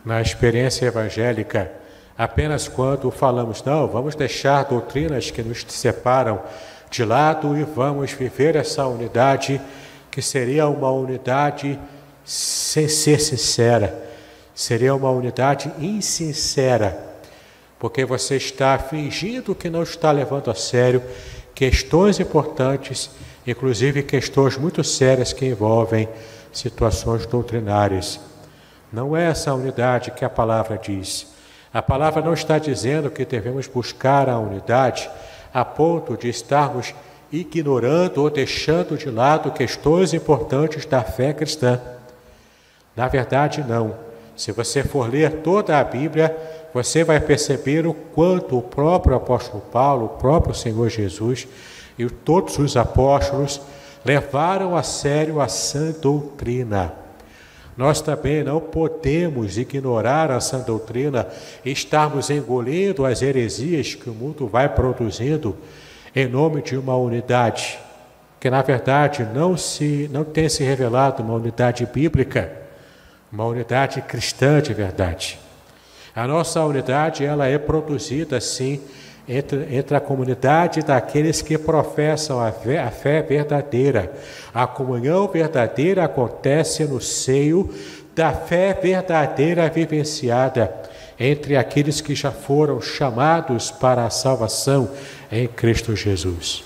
na 0.03 0.21
experiência 0.21 0.85
evangélica, 0.85 1.71
apenas 2.17 2.67
quando 2.67 3.11
falamos, 3.11 3.63
não, 3.63 3.87
vamos 3.87 4.15
deixar 4.15 4.63
doutrinas 4.63 5.29
que 5.29 5.43
nos 5.43 5.65
separam 5.67 6.41
de 6.89 7.05
lado 7.05 7.57
e 7.57 7.63
vamos 7.63 8.11
viver 8.11 8.55
essa 8.55 8.85
unidade, 8.87 9.61
que 10.09 10.21
seria 10.21 10.67
uma 10.67 10.91
unidade 10.91 11.79
sem 12.25 12.87
ser 12.87 13.19
sincera, 13.19 14.09
seria 14.55 14.95
uma 14.95 15.11
unidade 15.11 15.71
insincera, 15.79 16.97
porque 17.77 18.03
você 18.03 18.37
está 18.37 18.77
fingindo 18.79 19.53
que 19.53 19.69
não 19.69 19.83
está 19.83 20.11
levando 20.11 20.49
a 20.49 20.55
sério 20.55 21.01
questões 21.53 22.19
importantes, 22.19 23.09
inclusive 23.47 24.03
questões 24.03 24.57
muito 24.57 24.83
sérias 24.83 25.31
que 25.31 25.45
envolvem 25.45 26.09
situações 26.51 27.25
doutrinárias. 27.25 28.19
Não 28.91 29.15
é 29.15 29.27
essa 29.27 29.53
unidade 29.53 30.11
que 30.11 30.25
a 30.25 30.29
palavra 30.29 30.77
diz. 30.77 31.27
A 31.73 31.81
palavra 31.81 32.21
não 32.21 32.33
está 32.33 32.59
dizendo 32.59 33.09
que 33.09 33.23
devemos 33.25 33.67
buscar 33.67 34.29
a 34.29 34.37
unidade 34.37 35.09
a 35.53 35.63
ponto 35.63 36.17
de 36.17 36.27
estarmos 36.27 36.93
ignorando 37.31 38.21
ou 38.21 38.29
deixando 38.29 38.97
de 38.97 39.09
lado 39.09 39.51
questões 39.51 40.13
importantes 40.13 40.85
da 40.85 41.01
fé 41.01 41.33
cristã. 41.33 41.79
Na 42.95 43.07
verdade, 43.07 43.63
não. 43.67 43.95
Se 44.35 44.51
você 44.51 44.83
for 44.83 45.09
ler 45.09 45.41
toda 45.41 45.79
a 45.79 45.83
Bíblia, 45.83 46.35
você 46.73 47.03
vai 47.03 47.19
perceber 47.19 47.87
o 47.87 47.93
quanto 47.93 48.57
o 48.57 48.61
próprio 48.61 49.15
apóstolo 49.15 49.61
Paulo, 49.71 50.05
o 50.05 50.09
próprio 50.09 50.53
Senhor 50.53 50.89
Jesus 50.89 51.47
e 51.97 52.09
todos 52.09 52.57
os 52.59 52.77
apóstolos 52.77 53.61
levaram 54.05 54.75
a 54.75 54.83
sério 54.83 55.41
a 55.41 55.47
sã 55.47 55.91
doutrina. 55.91 56.93
Nós 57.75 58.01
também 58.01 58.43
não 58.43 58.59
podemos 58.59 59.57
ignorar 59.57 60.31
a 60.31 60.39
sã 60.39 60.59
doutrina 60.59 61.27
estarmos 61.63 62.29
engolindo 62.29 63.05
as 63.05 63.21
heresias 63.21 63.93
que 63.93 64.09
o 64.09 64.13
mundo 64.13 64.47
vai 64.47 64.67
produzindo 64.67 65.55
em 66.15 66.27
nome 66.27 66.63
de 66.63 66.75
uma 66.75 66.95
unidade, 66.97 67.77
que 68.39 68.49
na 68.49 68.63
verdade 68.63 69.27
não 69.33 69.55
se 69.55 70.09
não 70.11 70.23
tem 70.23 70.49
se 70.49 70.63
revelado 70.63 71.21
uma 71.21 71.35
unidade 71.35 71.85
bíblica, 71.85 72.51
uma 73.31 73.45
unidade 73.45 74.01
cristã 74.01 74.59
de 74.59 74.73
verdade. 74.73 75.37
A 76.15 76.25
nossa 76.25 76.63
unidade 76.65 77.23
ela 77.23 77.45
é 77.45 77.59
produzida 77.59 78.41
sim 78.41 78.81
entre, 79.27 79.75
entre 79.75 79.97
a 79.97 79.99
comunidade 79.99 80.81
daqueles 80.81 81.41
que 81.41 81.57
professam 81.57 82.39
a 82.39 82.51
fé, 82.51 82.79
a 82.79 82.89
fé 82.89 83.21
verdadeira. 83.21 84.13
A 84.53 84.65
comunhão 84.65 85.27
verdadeira 85.27 86.05
acontece 86.05 86.85
no 86.85 87.01
seio 87.01 87.69
da 88.15 88.31
fé 88.31 88.73
verdadeira 88.73 89.69
vivenciada 89.69 90.73
entre 91.19 91.57
aqueles 91.57 91.99
que 91.99 92.15
já 92.15 92.31
foram 92.31 92.79
chamados 92.79 93.71
para 93.71 94.05
a 94.05 94.09
salvação 94.09 94.89
em 95.31 95.47
Cristo 95.47 95.95
Jesus. 95.95 96.63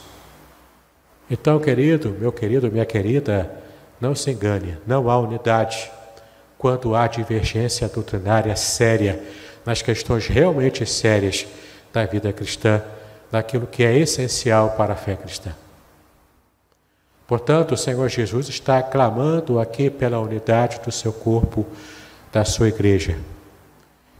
Então, 1.29 1.59
querido, 1.59 2.15
meu 2.19 2.31
querido, 2.31 2.69
minha 2.69 2.85
querida, 2.85 3.49
não 3.99 4.13
se 4.13 4.29
engane, 4.31 4.77
não 4.85 5.09
há 5.09 5.17
unidade 5.17 5.89
quando 6.57 6.95
há 6.95 7.07
divergência 7.07 7.87
doutrinária 7.87 8.55
séria 8.55 9.21
nas 9.65 9.81
questões 9.81 10.27
realmente 10.27 10.85
sérias 10.85 11.47
da 11.93 12.05
vida 12.05 12.31
cristã, 12.31 12.81
daquilo 13.31 13.67
que 13.67 13.83
é 13.83 13.97
essencial 13.97 14.71
para 14.71 14.93
a 14.93 14.97
fé 14.97 15.15
cristã. 15.15 15.51
Portanto, 17.27 17.73
o 17.73 17.77
Senhor 17.77 18.09
Jesus 18.09 18.49
está 18.49 18.83
clamando 18.83 19.57
aqui 19.57 19.89
pela 19.89 20.19
unidade 20.19 20.81
do 20.81 20.91
seu 20.91 21.13
corpo, 21.13 21.65
da 22.31 22.43
sua 22.43 22.67
igreja. 22.67 23.17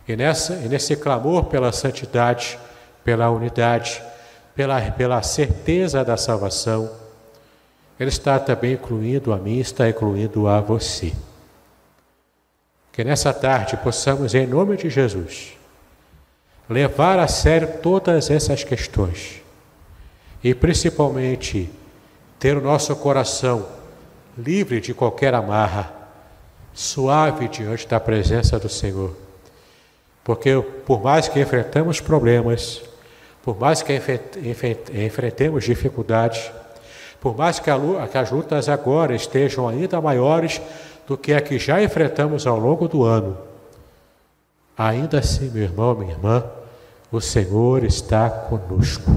E, 0.08 0.16
nessa, 0.16 0.54
e 0.56 0.70
nesse 0.70 0.96
clamor 0.96 1.46
pela 1.46 1.74
santidade, 1.74 2.58
pela 3.04 3.30
unidade, 3.30 4.02
pela, 4.56 4.80
pela 4.92 5.22
certeza 5.24 6.06
da 6.06 6.16
salvação, 6.16 6.90
Ele 8.00 8.10
está 8.10 8.40
também 8.40 8.74
incluindo 8.74 9.34
a 9.34 9.38
mim, 9.38 9.60
está 9.60 9.90
incluindo 9.90 10.48
a 10.48 10.62
você. 10.62 11.12
Que 12.94 13.04
nessa 13.04 13.34
tarde 13.34 13.76
possamos, 13.78 14.34
em 14.34 14.48
nome 14.48 14.78
de 14.78 14.90
Jesus, 14.90 15.58
levar 16.70 17.20
a 17.20 17.28
sério 17.28 17.68
todas 17.82 18.30
essas 18.30 18.64
questões 18.64 19.42
e 20.44 20.54
principalmente 20.54 21.70
ter 22.40 22.58
o 22.58 22.62
nosso 22.62 22.96
coração 22.96 23.68
livre 24.38 24.82
de 24.82 24.94
qualquer 24.94 25.34
amarra, 25.34 25.94
suave 26.74 27.48
diante 27.48 27.88
da 27.88 28.00
presença 28.00 28.58
do 28.58 28.70
Senhor. 28.70 29.16
Porque 30.24 30.60
por 30.86 31.02
mais 31.02 31.28
que 31.28 31.40
enfrentamos 31.40 32.00
problemas, 32.00 32.82
por 33.44 33.60
mais 33.60 33.82
que 33.82 34.00
enfrentemos 34.94 35.64
dificuldades, 35.64 36.52
por 37.20 37.38
mais 37.38 37.60
que, 37.60 37.70
as 37.70 38.32
lutas 38.32 38.68
agora 38.68 39.14
estejam 39.14 39.68
ainda 39.68 40.02
maiores 40.02 40.60
do 41.08 41.16
que 41.16 41.34
a 41.34 41.42
que 41.42 41.60
já 41.60 41.82
enfrentamos 41.84 42.48
ao 42.48 42.58
longo 42.58 42.88
do 42.88 43.04
ano, 43.04 43.38
ainda 44.78 45.20
assim, 45.20 45.50
meu 45.50 45.64
irmão, 45.64 45.96
minha 45.96 46.12
irmã, 46.12 46.44
o 47.12 47.20
Senhor 47.20 47.84
está 47.84 48.30
conosco. 48.30 49.12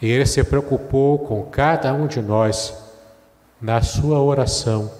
E 0.00 0.08
Ele 0.08 0.26
se 0.26 0.42
preocupou 0.42 1.18
com 1.18 1.44
cada 1.44 1.92
um 1.94 2.06
de 2.06 2.20
nós 2.20 2.74
na 3.60 3.80
sua 3.82 4.20
oração, 4.20 4.90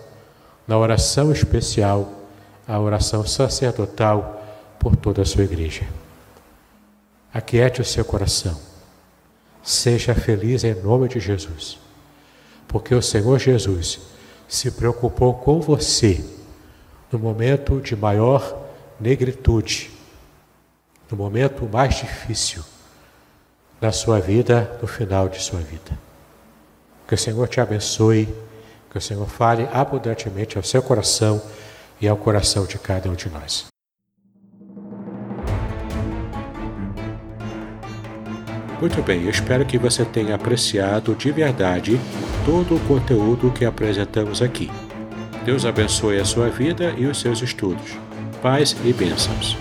na 0.66 0.78
oração 0.78 1.32
especial, 1.32 2.08
a 2.68 2.78
oração 2.78 3.26
sacerdotal 3.26 4.40
por 4.78 4.94
toda 4.94 5.22
a 5.22 5.24
sua 5.24 5.44
igreja. 5.44 5.84
Aquiete 7.34 7.80
o 7.80 7.84
seu 7.84 8.04
coração. 8.04 8.56
Seja 9.62 10.14
feliz 10.14 10.64
em 10.64 10.74
nome 10.74 11.08
de 11.08 11.18
Jesus, 11.18 11.78
porque 12.68 12.94
o 12.94 13.02
Senhor 13.02 13.38
Jesus 13.38 14.00
se 14.48 14.70
preocupou 14.70 15.34
com 15.34 15.60
você 15.60 16.22
no 17.10 17.18
momento 17.18 17.80
de 17.80 17.96
maior 17.96 18.61
negritude, 19.00 19.90
no 21.10 21.16
momento 21.16 21.68
mais 21.70 21.96
difícil 21.96 22.62
da 23.80 23.90
sua 23.92 24.20
vida, 24.20 24.78
no 24.80 24.86
final 24.86 25.28
de 25.28 25.42
sua 25.42 25.60
vida. 25.60 25.98
Que 27.06 27.14
o 27.14 27.18
Senhor 27.18 27.48
te 27.48 27.60
abençoe, 27.60 28.28
que 28.90 28.98
o 28.98 29.00
Senhor 29.00 29.28
fale 29.28 29.68
abundantemente 29.72 30.56
ao 30.56 30.62
seu 30.62 30.82
coração 30.82 31.42
e 32.00 32.08
ao 32.08 32.16
coração 32.16 32.64
de 32.64 32.78
cada 32.78 33.10
um 33.10 33.14
de 33.14 33.28
nós. 33.28 33.66
Muito 38.80 39.00
bem, 39.02 39.22
eu 39.22 39.30
espero 39.30 39.64
que 39.64 39.78
você 39.78 40.04
tenha 40.04 40.34
apreciado 40.34 41.14
de 41.14 41.30
verdade 41.30 42.00
todo 42.44 42.74
o 42.74 42.80
conteúdo 42.80 43.52
que 43.52 43.64
apresentamos 43.64 44.42
aqui. 44.42 44.68
Deus 45.44 45.64
abençoe 45.64 46.18
a 46.18 46.24
sua 46.24 46.48
vida 46.48 46.92
e 46.98 47.06
os 47.06 47.20
seus 47.20 47.42
estudos. 47.42 47.96
Paz 48.42 48.76
e 48.84 48.92
bênçãos. 48.92 49.56